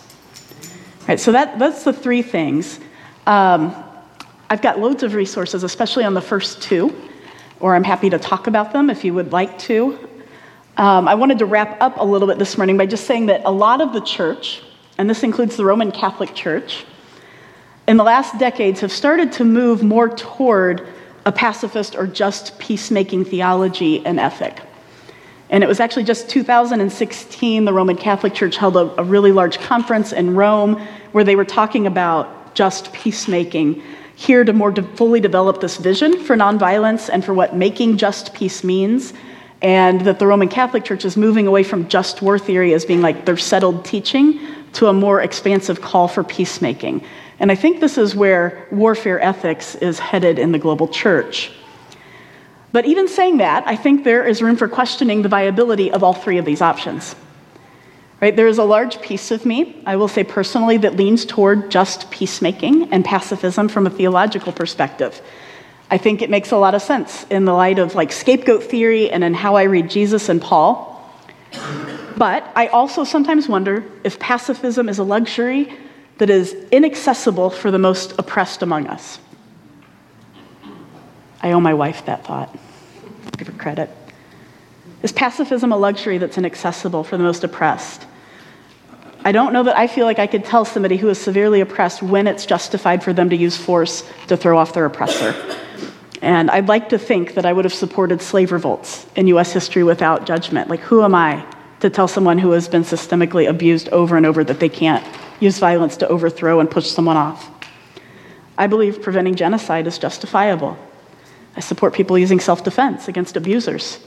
Right, 1.08 1.20
so 1.20 1.32
that, 1.32 1.58
that's 1.58 1.84
the 1.84 1.94
three 1.94 2.22
things. 2.22 2.80
Um, 3.26 3.74
I've 4.50 4.62
got 4.62 4.80
loads 4.80 5.04
of 5.04 5.14
resources, 5.14 5.64
especially 5.64 6.04
on 6.04 6.14
the 6.14 6.22
first 6.22 6.62
two, 6.62 6.94
or 7.62 7.76
I'm 7.76 7.84
happy 7.84 8.10
to 8.10 8.20
talk 8.20 8.48
about 8.48 8.74
them 8.74 8.90
if 8.90 9.04
you 9.04 9.14
would 9.14 9.32
like 9.32 9.58
to. 9.60 9.98
Um, 10.78 11.08
I 11.08 11.16
wanted 11.16 11.40
to 11.40 11.46
wrap 11.46 11.82
up 11.82 11.98
a 11.98 12.04
little 12.04 12.28
bit 12.28 12.40
this 12.40 12.58
morning 12.58 12.78
by 12.78 12.86
just 12.86 13.06
saying 13.06 13.28
that 13.28 13.42
a 13.46 13.52
lot 13.52 13.82
of 13.82 13.94
the 13.94 14.02
church, 14.02 14.62
and 14.98 15.10
this 15.10 15.24
includes 15.24 15.58
the 15.58 15.66
Roman 15.66 15.92
Catholic 15.92 16.34
Church, 16.34 16.86
in 17.88 17.98
the 17.98 18.04
last 18.04 18.38
decades 18.38 18.80
have 18.82 18.92
started 18.92 19.32
to 19.34 19.44
move 19.44 19.84
more 19.84 20.10
toward 20.10 20.88
a 21.26 21.32
pacifist 21.32 21.96
or 21.96 22.08
just 22.08 22.58
peacemaking 22.58 23.26
theology 23.26 24.06
and 24.06 24.20
ethic. 24.20 24.60
And 25.50 25.64
it 25.64 25.68
was 25.68 25.82
actually 25.82 26.06
just 26.06 26.30
2016, 26.30 27.66
the 27.66 27.74
Roman 27.74 27.98
Catholic 27.98 28.34
Church 28.34 28.56
held 28.56 28.78
a, 28.78 29.02
a, 29.02 29.04
really 29.04 29.34
large 29.34 29.60
conference 29.60 30.14
in 30.14 30.34
Rome 30.34 30.80
where 31.12 31.26
they 31.26 31.36
were 31.36 31.46
talking 31.46 31.88
about 31.88 32.56
just 32.56 32.94
peacemaking, 32.94 33.84
here 34.22 34.44
to 34.44 34.54
more 34.54 34.70
de- 34.70 34.84
fully 34.84 35.20
develop 35.20 35.62
this 35.62 35.78
vision 35.78 36.24
for 36.24 36.36
nonviolence 36.38 37.10
and 37.12 37.26
for 37.26 37.34
what 37.34 37.56
making 37.56 37.98
just 37.98 38.36
peace 38.36 38.64
means. 38.64 39.14
And 39.64 40.02
that 40.02 40.20
the 40.20 40.28
Roman 40.28 40.48
Catholic 40.48 40.86
Church 40.86 41.06
is 41.06 41.18
moving 41.18 41.48
away 41.48 41.64
from 41.64 41.88
just 41.88 42.22
war 42.22 42.38
theory 42.38 42.74
as 42.76 42.86
being 42.86 43.02
like 43.02 43.26
their 43.26 43.38
settled 43.38 43.84
teaching 43.84 44.40
to 44.74 44.88
a 44.88 44.94
more 44.94 45.22
expansive 45.22 45.82
call 45.82 46.08
for 46.08 46.24
peacemaking. 46.24 47.04
And 47.40 47.52
I 47.52 47.56
think 47.56 47.80
this 47.80 47.98
is 47.98 48.16
where 48.16 48.68
warfare 48.70 49.20
ethics 49.20 49.74
is 49.76 49.98
headed 49.98 50.38
in 50.38 50.52
the 50.52 50.60
global 50.60 50.88
church. 50.88 51.52
But 52.72 52.86
even 52.86 53.08
saying 53.08 53.38
that, 53.38 53.68
I 53.68 53.76
think 53.76 54.04
there 54.04 54.24
is 54.26 54.42
room 54.44 54.56
for 54.56 54.68
questioning 54.68 55.24
the 55.24 55.30
viability 55.30 55.92
of 55.92 56.04
all 56.04 56.14
three 56.14 56.38
of 56.38 56.46
these 56.46 56.62
options. 56.62 57.16
Right? 58.22 58.36
There 58.36 58.48
is 58.48 58.60
a 58.60 58.64
large 58.64 59.02
piece 59.02 59.32
of 59.32 59.48
me, 59.48 59.82
I 59.84 59.96
will 59.96 60.08
say 60.08 60.24
personally, 60.24 60.78
that 60.78 60.96
leans 60.96 61.26
toward 61.26 61.72
just 61.72 62.12
peacemaking 62.12 62.94
and 62.94 63.04
pacifism 63.04 63.68
from 63.68 63.88
a 63.88 63.90
theological 63.90 64.54
perspective. 64.54 65.20
I 65.90 65.98
think 65.98 66.22
it 66.22 66.30
makes 66.30 66.52
a 66.52 66.58
lot 66.58 66.76
of 66.76 66.84
sense 66.84 67.26
in 67.32 67.46
the 67.46 67.54
light 67.54 67.80
of 67.80 67.96
like 67.96 68.12
scapegoat 68.12 68.64
theory 68.64 69.10
and 69.10 69.24
in 69.24 69.34
how 69.34 69.56
I 69.56 69.64
read 69.64 69.90
Jesus 69.90 70.30
and 70.30 70.40
Paul. 70.40 70.88
But 72.16 72.48
I 72.56 72.68
also 72.68 73.04
sometimes 73.04 73.50
wonder 73.50 73.84
if 74.04 74.20
pacifism 74.20 74.88
is 74.88 75.00
a 75.00 75.04
luxury 75.04 75.74
that 76.20 76.30
is 76.30 76.54
inaccessible 76.72 77.50
for 77.50 77.72
the 77.72 77.80
most 77.80 78.14
oppressed 78.20 78.62
among 78.62 78.86
us. 78.86 79.20
I 81.42 81.54
owe 81.54 81.60
my 81.60 81.74
wife 81.74 82.06
that 82.06 82.24
thought. 82.24 82.56
Give 83.38 83.48
her 83.48 83.54
credit. 83.54 83.90
Is 85.02 85.12
pacifism 85.12 85.72
a 85.72 85.78
luxury 85.78 86.20
that's 86.20 86.38
inaccessible 86.38 87.04
for 87.04 87.18
the 87.18 87.24
most 87.24 87.44
oppressed? 87.44 88.06
I 89.24 89.32
don't 89.32 89.54
know 89.54 89.64
that 89.64 89.78
I 89.78 89.88
feel 89.88 90.06
like 90.06 90.20
I 90.20 90.28
could 90.28 90.46
tell 90.46 90.66
somebody 90.66 90.98
who 90.98 91.10
is 91.10 91.20
severely 91.20 91.62
oppressed 91.62 92.02
when 92.02 92.28
it's 92.28 92.46
justified 92.46 93.04
for 93.04 93.14
them 93.14 93.30
to 93.30 93.36
use 93.36 93.58
force 93.58 94.04
to 94.28 94.38
throw 94.38 94.58
off 94.58 94.74
their 94.74 94.86
oppressor. 94.86 95.36
And 96.22 96.50
I'd 96.52 96.68
like 96.68 96.90
to 96.90 96.98
think 96.98 97.36
that 97.36 97.46
I 97.46 97.54
would 97.54 97.66
have 97.66 97.74
supported 97.74 98.22
slave 98.22 98.52
revolts 98.52 99.06
in 99.16 99.28
US 99.28 99.52
history 99.52 99.84
without 99.84 100.26
judgment. 100.26 100.70
Like, 100.70 100.82
who 100.82 101.04
am 101.04 101.16
I 101.16 101.46
to 101.82 101.90
tell 101.90 102.08
someone 102.08 102.38
who 102.38 102.52
has 102.52 102.68
been 102.68 102.84
systemically 102.84 103.50
abused 103.50 103.90
over 103.90 104.16
and 104.16 104.26
over 104.26 104.44
that 104.44 104.60
they 104.60 104.70
can't 104.70 105.06
use 105.40 105.60
violence 105.60 105.98
to 105.98 106.08
overthrow 106.08 106.60
and 106.60 106.70
push 106.70 106.88
someone 106.88 107.18
off. 107.18 107.50
I 108.58 108.68
believe 108.68 109.02
preventing 109.02 109.36
genocide 109.36 109.88
is 109.88 109.98
justifiable. 109.98 110.78
I 111.56 111.60
support 111.60 111.94
people 111.94 112.18
using 112.18 112.40
self 112.40 112.64
defense 112.64 113.08
against 113.08 113.36
abusers. 113.36 114.00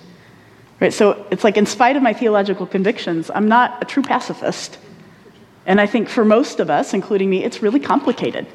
Right? 0.81 0.93
So 0.93 1.27
it's 1.31 1.45
like, 1.45 1.57
in 1.57 1.67
spite 1.67 1.97
of 1.97 2.03
my 2.03 2.13
theological 2.13 2.67
convictions, 2.67 3.31
I'm 3.31 3.49
not 3.49 3.83
a 3.83 3.85
true 3.85 4.03
pacifist. 4.03 4.79
And 5.67 5.81
I 5.81 5.87
think 5.87 6.09
for 6.09 6.25
most 6.25 6.61
of 6.61 6.71
us, 6.71 6.95
including 6.95 7.31
me, 7.31 7.45
it's 7.45 7.63
really 7.63 7.81
complicated. 7.81 8.47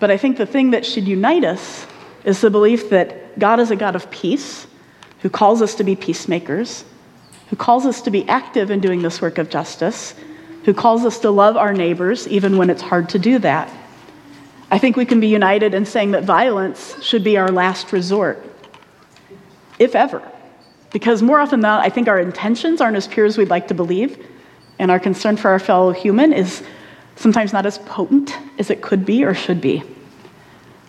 But 0.00 0.10
I 0.10 0.16
think 0.16 0.36
the 0.36 0.46
thing 0.46 0.70
that 0.70 0.86
should 0.86 1.06
unite 1.06 1.44
us 1.44 1.86
is 2.24 2.40
the 2.40 2.50
belief 2.50 2.90
that 2.90 3.38
God 3.38 3.60
is 3.60 3.70
a 3.70 3.76
God 3.76 3.94
of 3.94 4.10
peace 4.10 4.66
who 5.20 5.30
calls 5.30 5.62
us 5.62 5.74
to 5.76 5.84
be 5.84 5.94
peacemakers, 5.94 6.84
who 7.48 7.56
calls 7.56 7.86
us 7.86 8.00
to 8.02 8.10
be 8.10 8.28
active 8.28 8.70
in 8.70 8.80
doing 8.80 9.02
this 9.02 9.20
work 9.20 9.38
of 9.38 9.50
justice, 9.50 10.14
who 10.64 10.72
calls 10.74 11.04
us 11.04 11.18
to 11.20 11.30
love 11.30 11.56
our 11.56 11.72
neighbors 11.72 12.26
even 12.28 12.56
when 12.56 12.70
it's 12.70 12.82
hard 12.82 13.08
to 13.10 13.18
do 13.18 13.38
that. 13.38 13.70
I 14.70 14.78
think 14.78 14.96
we 14.96 15.04
can 15.04 15.20
be 15.20 15.28
united 15.28 15.74
in 15.74 15.84
saying 15.84 16.12
that 16.12 16.24
violence 16.24 16.96
should 17.02 17.22
be 17.22 17.36
our 17.36 17.50
last 17.50 17.92
resort, 17.92 18.44
if 19.78 19.94
ever. 19.94 20.22
Because 20.92 21.22
more 21.22 21.40
often 21.40 21.60
than 21.60 21.68
not, 21.68 21.84
I 21.84 21.90
think 21.90 22.08
our 22.08 22.18
intentions 22.18 22.80
aren't 22.80 22.96
as 22.96 23.06
pure 23.06 23.26
as 23.26 23.36
we'd 23.36 23.50
like 23.50 23.68
to 23.68 23.74
believe, 23.74 24.26
and 24.82 24.90
our 24.90 24.98
concern 24.98 25.36
for 25.36 25.48
our 25.48 25.60
fellow 25.60 25.92
human 25.92 26.32
is 26.32 26.60
sometimes 27.14 27.52
not 27.52 27.64
as 27.64 27.78
potent 27.78 28.36
as 28.58 28.68
it 28.68 28.82
could 28.82 29.06
be 29.06 29.22
or 29.24 29.32
should 29.32 29.60
be. 29.60 29.80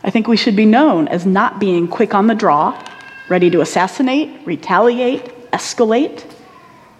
I 0.03 0.09
think 0.09 0.27
we 0.27 0.35
should 0.35 0.55
be 0.55 0.65
known 0.65 1.07
as 1.07 1.27
not 1.27 1.59
being 1.59 1.87
quick 1.87 2.15
on 2.15 2.25
the 2.25 2.33
draw, 2.33 2.83
ready 3.29 3.51
to 3.51 3.61
assassinate, 3.61 4.47
retaliate, 4.47 5.51
escalate. 5.51 6.25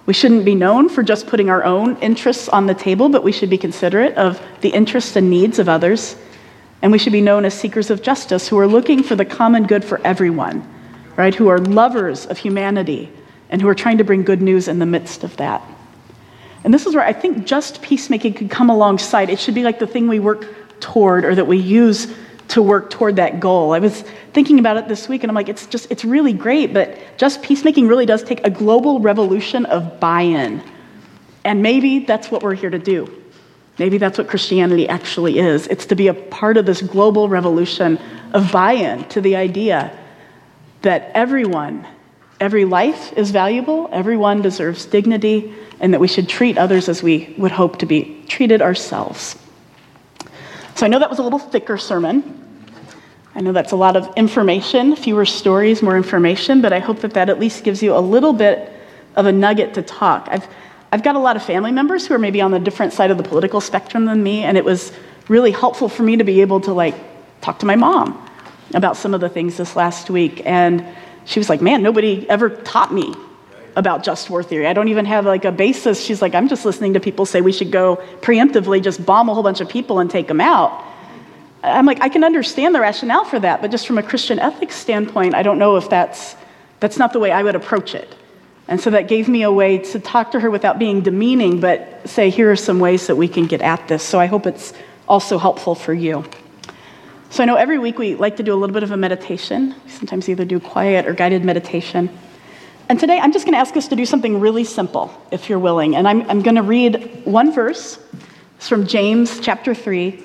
We 0.05 0.13
shouldn't 0.13 0.45
be 0.45 0.53
known 0.53 0.87
for 0.87 1.01
just 1.01 1.25
putting 1.25 1.49
our 1.49 1.63
own 1.63 1.97
interests 1.97 2.47
on 2.47 2.67
the 2.67 2.75
table, 2.75 3.09
but 3.09 3.23
we 3.23 3.31
should 3.31 3.49
be 3.49 3.57
considerate 3.57 4.13
of 4.13 4.39
the 4.61 4.69
interests 4.69 5.15
and 5.15 5.31
needs 5.31 5.57
of 5.57 5.67
others. 5.67 6.15
And 6.83 6.91
we 6.91 6.99
should 6.99 7.13
be 7.13 7.21
known 7.21 7.43
as 7.43 7.55
seekers 7.55 7.89
of 7.89 8.03
justice 8.03 8.47
who 8.47 8.59
are 8.59 8.67
looking 8.67 9.01
for 9.01 9.15
the 9.15 9.25
common 9.25 9.65
good 9.65 9.83
for 9.83 9.99
everyone, 10.05 10.61
right? 11.17 11.33
Who 11.33 11.47
are 11.47 11.57
lovers 11.57 12.27
of 12.27 12.37
humanity 12.37 13.11
and 13.49 13.63
who 13.63 13.67
are 13.67 13.73
trying 13.73 13.97
to 13.97 14.03
bring 14.03 14.21
good 14.21 14.43
news 14.43 14.67
in 14.67 14.77
the 14.77 14.85
midst 14.85 15.23
of 15.23 15.35
that. 15.37 15.63
And 16.63 16.73
this 16.73 16.85
is 16.85 16.95
where 16.95 17.05
I 17.05 17.13
think 17.13 17.45
just 17.45 17.81
peacemaking 17.81 18.33
could 18.33 18.49
come 18.49 18.69
alongside. 18.69 19.29
It 19.29 19.39
should 19.39 19.55
be 19.55 19.63
like 19.63 19.79
the 19.79 19.87
thing 19.87 20.07
we 20.07 20.19
work 20.19 20.47
toward 20.79 21.25
or 21.25 21.35
that 21.35 21.45
we 21.45 21.57
use 21.57 22.13
to 22.49 22.61
work 22.61 22.89
toward 22.89 23.15
that 23.15 23.39
goal. 23.39 23.73
I 23.73 23.79
was 23.79 24.03
thinking 24.33 24.59
about 24.59 24.77
it 24.77 24.87
this 24.87 25.07
week 25.09 25.23
and 25.23 25.31
I'm 25.31 25.35
like, 25.35 25.49
it's 25.49 25.65
just, 25.65 25.91
it's 25.91 26.05
really 26.05 26.33
great, 26.33 26.73
but 26.73 26.99
just 27.17 27.41
peacemaking 27.41 27.87
really 27.87 28.05
does 28.05 28.23
take 28.23 28.45
a 28.45 28.49
global 28.49 28.99
revolution 28.99 29.65
of 29.65 29.99
buy 29.99 30.21
in. 30.21 30.61
And 31.45 31.61
maybe 31.61 31.99
that's 31.99 32.31
what 32.31 32.43
we're 32.43 32.55
here 32.55 32.69
to 32.69 32.79
do. 32.79 33.21
Maybe 33.79 33.97
that's 33.97 34.17
what 34.17 34.27
Christianity 34.27 34.87
actually 34.87 35.39
is. 35.39 35.67
It's 35.67 35.85
to 35.87 35.95
be 35.95 36.07
a 36.07 36.13
part 36.13 36.57
of 36.57 36.65
this 36.65 36.81
global 36.81 37.27
revolution 37.27 37.97
of 38.33 38.51
buy 38.51 38.73
in 38.73 39.03
to 39.09 39.19
the 39.19 39.35
idea 39.35 39.97
that 40.83 41.11
everyone, 41.15 41.87
every 42.39 42.65
life 42.65 43.13
is 43.13 43.31
valuable, 43.31 43.89
everyone 43.91 44.41
deserves 44.41 44.85
dignity, 44.85 45.53
and 45.79 45.93
that 45.93 45.99
we 45.99 46.07
should 46.07 46.29
treat 46.29 46.57
others 46.57 46.89
as 46.89 47.03
we 47.03 47.33
would 47.37 47.51
hope 47.51 47.79
to 47.79 47.85
be 47.85 48.23
treated 48.27 48.61
ourselves. 48.61 49.37
So 50.75 50.85
I 50.85 50.89
know 50.89 50.99
that 50.99 51.09
was 51.09 51.19
a 51.19 51.23
little 51.23 51.39
thicker 51.39 51.77
sermon. 51.77 52.39
I 53.35 53.41
know 53.41 53.51
that's 53.51 53.71
a 53.71 53.75
lot 53.75 53.95
of 53.95 54.13
information, 54.15 54.95
fewer 54.95 55.25
stories, 55.25 55.81
more 55.81 55.97
information, 55.97 56.61
but 56.61 56.71
I 56.71 56.79
hope 56.79 56.99
that 56.99 57.13
that 57.13 57.29
at 57.29 57.39
least 57.39 57.63
gives 57.63 57.81
you 57.81 57.95
a 57.95 57.99
little 57.99 58.33
bit 58.33 58.71
of 59.15 59.25
a 59.25 59.31
nugget 59.31 59.73
to 59.75 59.81
talk. 59.81 60.27
I've, 60.29 60.47
I've 60.91 61.03
got 61.03 61.15
a 61.15 61.19
lot 61.19 61.35
of 61.35 61.43
family 61.43 61.71
members 61.71 62.05
who 62.05 62.13
are 62.13 62.19
maybe 62.19 62.41
on 62.41 62.51
the 62.51 62.59
different 62.59 62.93
side 62.93 63.11
of 63.11 63.17
the 63.17 63.23
political 63.23 63.61
spectrum 63.61 64.05
than 64.05 64.21
me, 64.21 64.43
and 64.43 64.57
it 64.57 64.65
was 64.65 64.91
really 65.29 65.51
helpful 65.51 65.89
for 65.89 66.03
me 66.03 66.17
to 66.17 66.23
be 66.23 66.41
able 66.41 66.61
to 66.61 66.73
like 66.73 66.95
talk 67.41 67.59
to 67.59 67.65
my 67.65 67.75
mom 67.75 68.29
about 68.73 68.97
some 68.97 69.13
of 69.13 69.21
the 69.21 69.29
things 69.29 69.57
this 69.57 69.75
last 69.75 70.09
week. 70.09 70.41
And 70.45 70.85
she 71.25 71.39
was 71.39 71.49
like, 71.49 71.61
man, 71.61 71.81
nobody 71.83 72.29
ever 72.29 72.49
taught 72.49 72.93
me 72.93 73.13
about 73.75 74.03
just 74.03 74.29
war 74.29 74.43
theory. 74.43 74.67
I 74.67 74.73
don't 74.73 74.89
even 74.89 75.05
have 75.05 75.25
like 75.25 75.45
a 75.45 75.51
basis. 75.51 76.03
She's 76.03 76.21
like, 76.21 76.35
I'm 76.35 76.47
just 76.47 76.65
listening 76.65 76.93
to 76.93 76.99
people 76.99 77.25
say 77.25 77.41
we 77.41 77.51
should 77.51 77.71
go 77.71 77.97
preemptively 78.21 78.83
just 78.83 79.05
bomb 79.05 79.29
a 79.29 79.33
whole 79.33 79.43
bunch 79.43 79.61
of 79.61 79.69
people 79.69 79.99
and 79.99 80.09
take 80.09 80.27
them 80.27 80.41
out. 80.41 80.83
I'm 81.63 81.85
like, 81.85 82.01
I 82.01 82.09
can 82.09 82.23
understand 82.23 82.75
the 82.75 82.81
rationale 82.81 83.25
for 83.25 83.39
that, 83.39 83.61
but 83.61 83.71
just 83.71 83.87
from 83.87 83.97
a 83.97 84.03
Christian 84.03 84.37
ethics 84.37 84.75
standpoint, 84.75 85.33
I 85.33 85.43
don't 85.43 85.57
know 85.57 85.77
if 85.77 85.89
that's 85.89 86.35
that's 86.81 86.97
not 86.97 87.13
the 87.13 87.19
way 87.19 87.31
I 87.31 87.41
would 87.41 87.55
approach 87.55 87.95
it. 87.95 88.13
And 88.67 88.79
so 88.79 88.89
that 88.89 89.07
gave 89.07 89.29
me 89.29 89.43
a 89.43 89.51
way 89.51 89.77
to 89.77 89.99
talk 89.99 90.31
to 90.31 90.39
her 90.39 90.51
without 90.51 90.79
being 90.79 91.01
demeaning, 91.01 91.61
but 91.61 92.01
say, 92.05 92.29
here 92.29 92.51
are 92.51 92.57
some 92.57 92.79
ways 92.79 93.07
that 93.07 93.15
we 93.15 93.27
can 93.27 93.45
get 93.45 93.61
at 93.61 93.87
this. 93.87 94.03
So 94.03 94.19
I 94.19 94.25
hope 94.25 94.45
it's 94.45 94.73
also 95.07 95.37
helpful 95.37 95.75
for 95.75 95.93
you. 95.93 96.25
So 97.33 97.41
I 97.41 97.47
know 97.47 97.55
every 97.55 97.79
week 97.79 97.97
we 97.97 98.13
like 98.13 98.37
to 98.37 98.43
do 98.43 98.53
a 98.53 98.59
little 98.59 98.75
bit 98.75 98.83
of 98.83 98.91
a 98.91 98.97
meditation. 98.97 99.73
We 99.85 99.89
sometimes 99.89 100.29
either 100.29 100.45
do 100.45 100.59
quiet 100.59 101.07
or 101.07 101.15
guided 101.15 101.43
meditation. 101.43 102.15
And 102.89 102.99
today 102.99 103.17
I'm 103.17 103.31
just 103.33 103.43
going 103.43 103.53
to 103.53 103.57
ask 103.57 103.75
us 103.75 103.87
to 103.87 103.95
do 103.95 104.05
something 104.05 104.39
really 104.39 104.63
simple, 104.63 105.11
if 105.31 105.49
you're 105.49 105.57
willing. 105.57 105.95
And 105.95 106.07
I'm, 106.07 106.29
I'm 106.29 106.43
going 106.43 106.57
to 106.57 106.61
read 106.61 107.25
one 107.25 107.51
verse. 107.51 107.97
It's 108.57 108.69
from 108.69 108.85
James 108.85 109.39
chapter 109.39 109.73
3. 109.73 110.23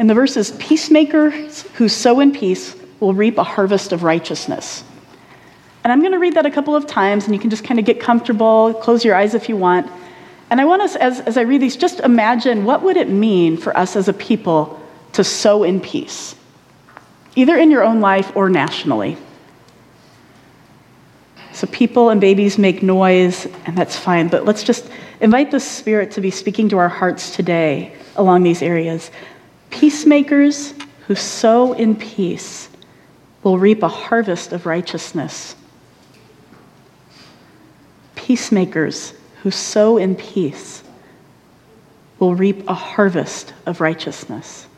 And 0.00 0.10
the 0.10 0.14
verse 0.14 0.36
is 0.36 0.50
Peacemakers 0.58 1.62
who 1.74 1.88
sow 1.88 2.18
in 2.18 2.32
peace 2.32 2.74
will 2.98 3.14
reap 3.14 3.38
a 3.38 3.44
harvest 3.44 3.92
of 3.92 4.02
righteousness. 4.02 4.82
And 5.84 5.92
I'm 5.92 6.00
going 6.00 6.10
to 6.10 6.18
read 6.18 6.34
that 6.34 6.44
a 6.44 6.50
couple 6.50 6.74
of 6.74 6.88
times, 6.88 7.26
and 7.26 7.34
you 7.36 7.40
can 7.40 7.50
just 7.50 7.62
kind 7.62 7.78
of 7.78 7.86
get 7.86 8.00
comfortable, 8.00 8.74
close 8.74 9.04
your 9.04 9.14
eyes 9.14 9.34
if 9.34 9.48
you 9.48 9.56
want. 9.56 9.88
And 10.50 10.60
I 10.60 10.64
want 10.64 10.82
us, 10.82 10.96
as, 10.96 11.20
as 11.20 11.36
I 11.36 11.42
read 11.42 11.62
these, 11.62 11.76
just 11.76 12.00
imagine 12.00 12.64
what 12.64 12.82
would 12.82 12.96
it 12.96 13.08
mean 13.08 13.56
for 13.56 13.76
us 13.76 13.94
as 13.94 14.08
a 14.08 14.12
people 14.12 14.81
to 15.12 15.24
sow 15.24 15.62
in 15.62 15.80
peace, 15.80 16.34
either 17.36 17.56
in 17.56 17.70
your 17.70 17.84
own 17.84 18.00
life 18.00 18.34
or 18.36 18.48
nationally. 18.48 19.16
So 21.52 21.66
people 21.66 22.10
and 22.10 22.20
babies 22.20 22.58
make 22.58 22.82
noise, 22.82 23.46
and 23.66 23.76
that's 23.76 23.96
fine, 23.96 24.28
but 24.28 24.44
let's 24.44 24.64
just 24.64 24.90
invite 25.20 25.50
the 25.50 25.60
Spirit 25.60 26.10
to 26.12 26.20
be 26.20 26.30
speaking 26.30 26.68
to 26.70 26.78
our 26.78 26.88
hearts 26.88 27.36
today 27.36 27.94
along 28.16 28.42
these 28.42 28.62
areas. 28.62 29.10
Peacemakers 29.70 30.74
who 31.06 31.14
sow 31.14 31.72
in 31.72 31.94
peace 31.94 32.68
will 33.42 33.58
reap 33.58 33.82
a 33.82 33.88
harvest 33.88 34.52
of 34.52 34.66
righteousness. 34.66 35.56
Peacemakers 38.14 39.14
who 39.42 39.50
sow 39.50 39.98
in 39.98 40.14
peace 40.14 40.82
will 42.18 42.34
reap 42.34 42.66
a 42.68 42.74
harvest 42.74 43.52
of 43.66 43.80
righteousness. 43.80 44.68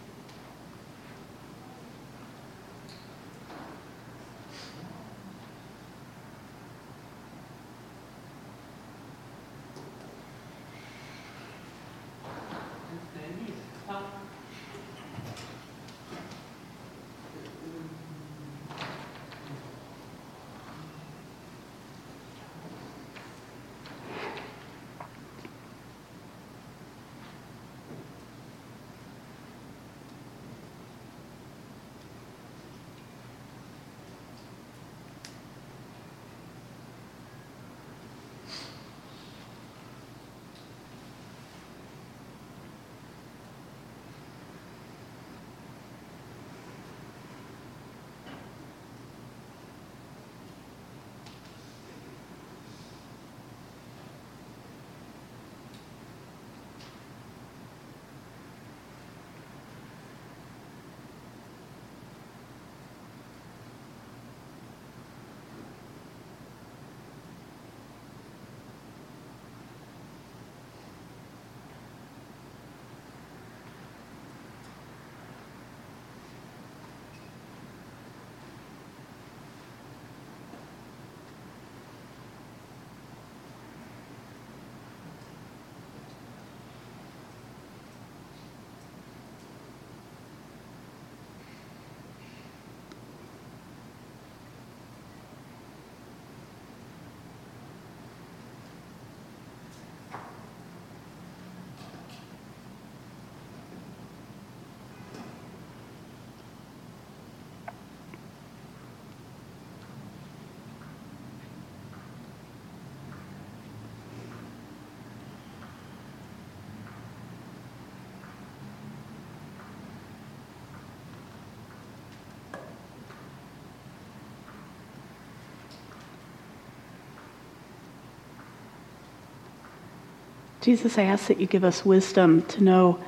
Jesus, 130.64 130.96
I 130.96 131.02
ask 131.02 131.26
that 131.26 131.38
you 131.38 131.46
give 131.46 131.62
us 131.62 131.84
wisdom 131.84 132.40
to 132.46 132.64
know 132.64 132.98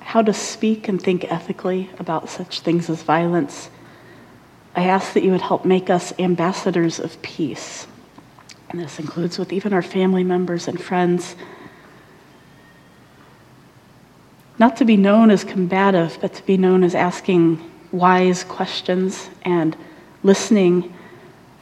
how 0.00 0.20
to 0.20 0.34
speak 0.34 0.88
and 0.88 1.00
think 1.00 1.22
ethically 1.30 1.88
about 2.00 2.28
such 2.28 2.62
things 2.62 2.90
as 2.90 3.04
violence. 3.04 3.70
I 4.74 4.88
ask 4.88 5.12
that 5.12 5.22
you 5.22 5.30
would 5.30 5.40
help 5.40 5.64
make 5.64 5.88
us 5.88 6.12
ambassadors 6.18 6.98
of 6.98 7.22
peace. 7.22 7.86
And 8.70 8.80
this 8.80 8.98
includes 8.98 9.38
with 9.38 9.52
even 9.52 9.72
our 9.72 9.82
family 9.82 10.24
members 10.24 10.66
and 10.66 10.82
friends. 10.82 11.36
Not 14.58 14.76
to 14.78 14.84
be 14.84 14.96
known 14.96 15.30
as 15.30 15.44
combative, 15.44 16.18
but 16.20 16.34
to 16.34 16.44
be 16.44 16.56
known 16.56 16.82
as 16.82 16.96
asking 16.96 17.62
wise 17.92 18.42
questions 18.42 19.30
and 19.42 19.76
listening. 20.24 20.92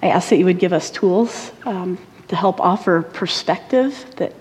I 0.02 0.06
ask 0.06 0.30
that 0.30 0.38
you 0.38 0.46
would 0.46 0.58
give 0.58 0.72
us 0.72 0.90
tools 0.90 1.52
um, 1.66 1.98
to 2.28 2.36
help 2.36 2.60
offer 2.60 3.02
perspective 3.02 4.06
that 4.16 4.32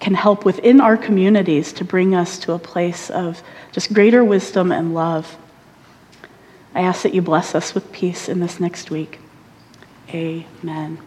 can 0.00 0.14
help 0.14 0.44
within 0.44 0.80
our 0.80 0.96
communities 0.96 1.72
to 1.72 1.84
bring 1.84 2.14
us 2.14 2.38
to 2.40 2.52
a 2.52 2.58
place 2.58 3.10
of 3.10 3.42
just 3.72 3.92
greater 3.92 4.22
wisdom 4.22 4.70
and 4.70 4.94
love. 4.94 5.36
I 6.74 6.82
ask 6.82 7.02
that 7.02 7.14
you 7.14 7.22
bless 7.22 7.54
us 7.54 7.74
with 7.74 7.90
peace 7.92 8.28
in 8.28 8.40
this 8.40 8.60
next 8.60 8.90
week. 8.90 9.20
Amen. 10.10 10.98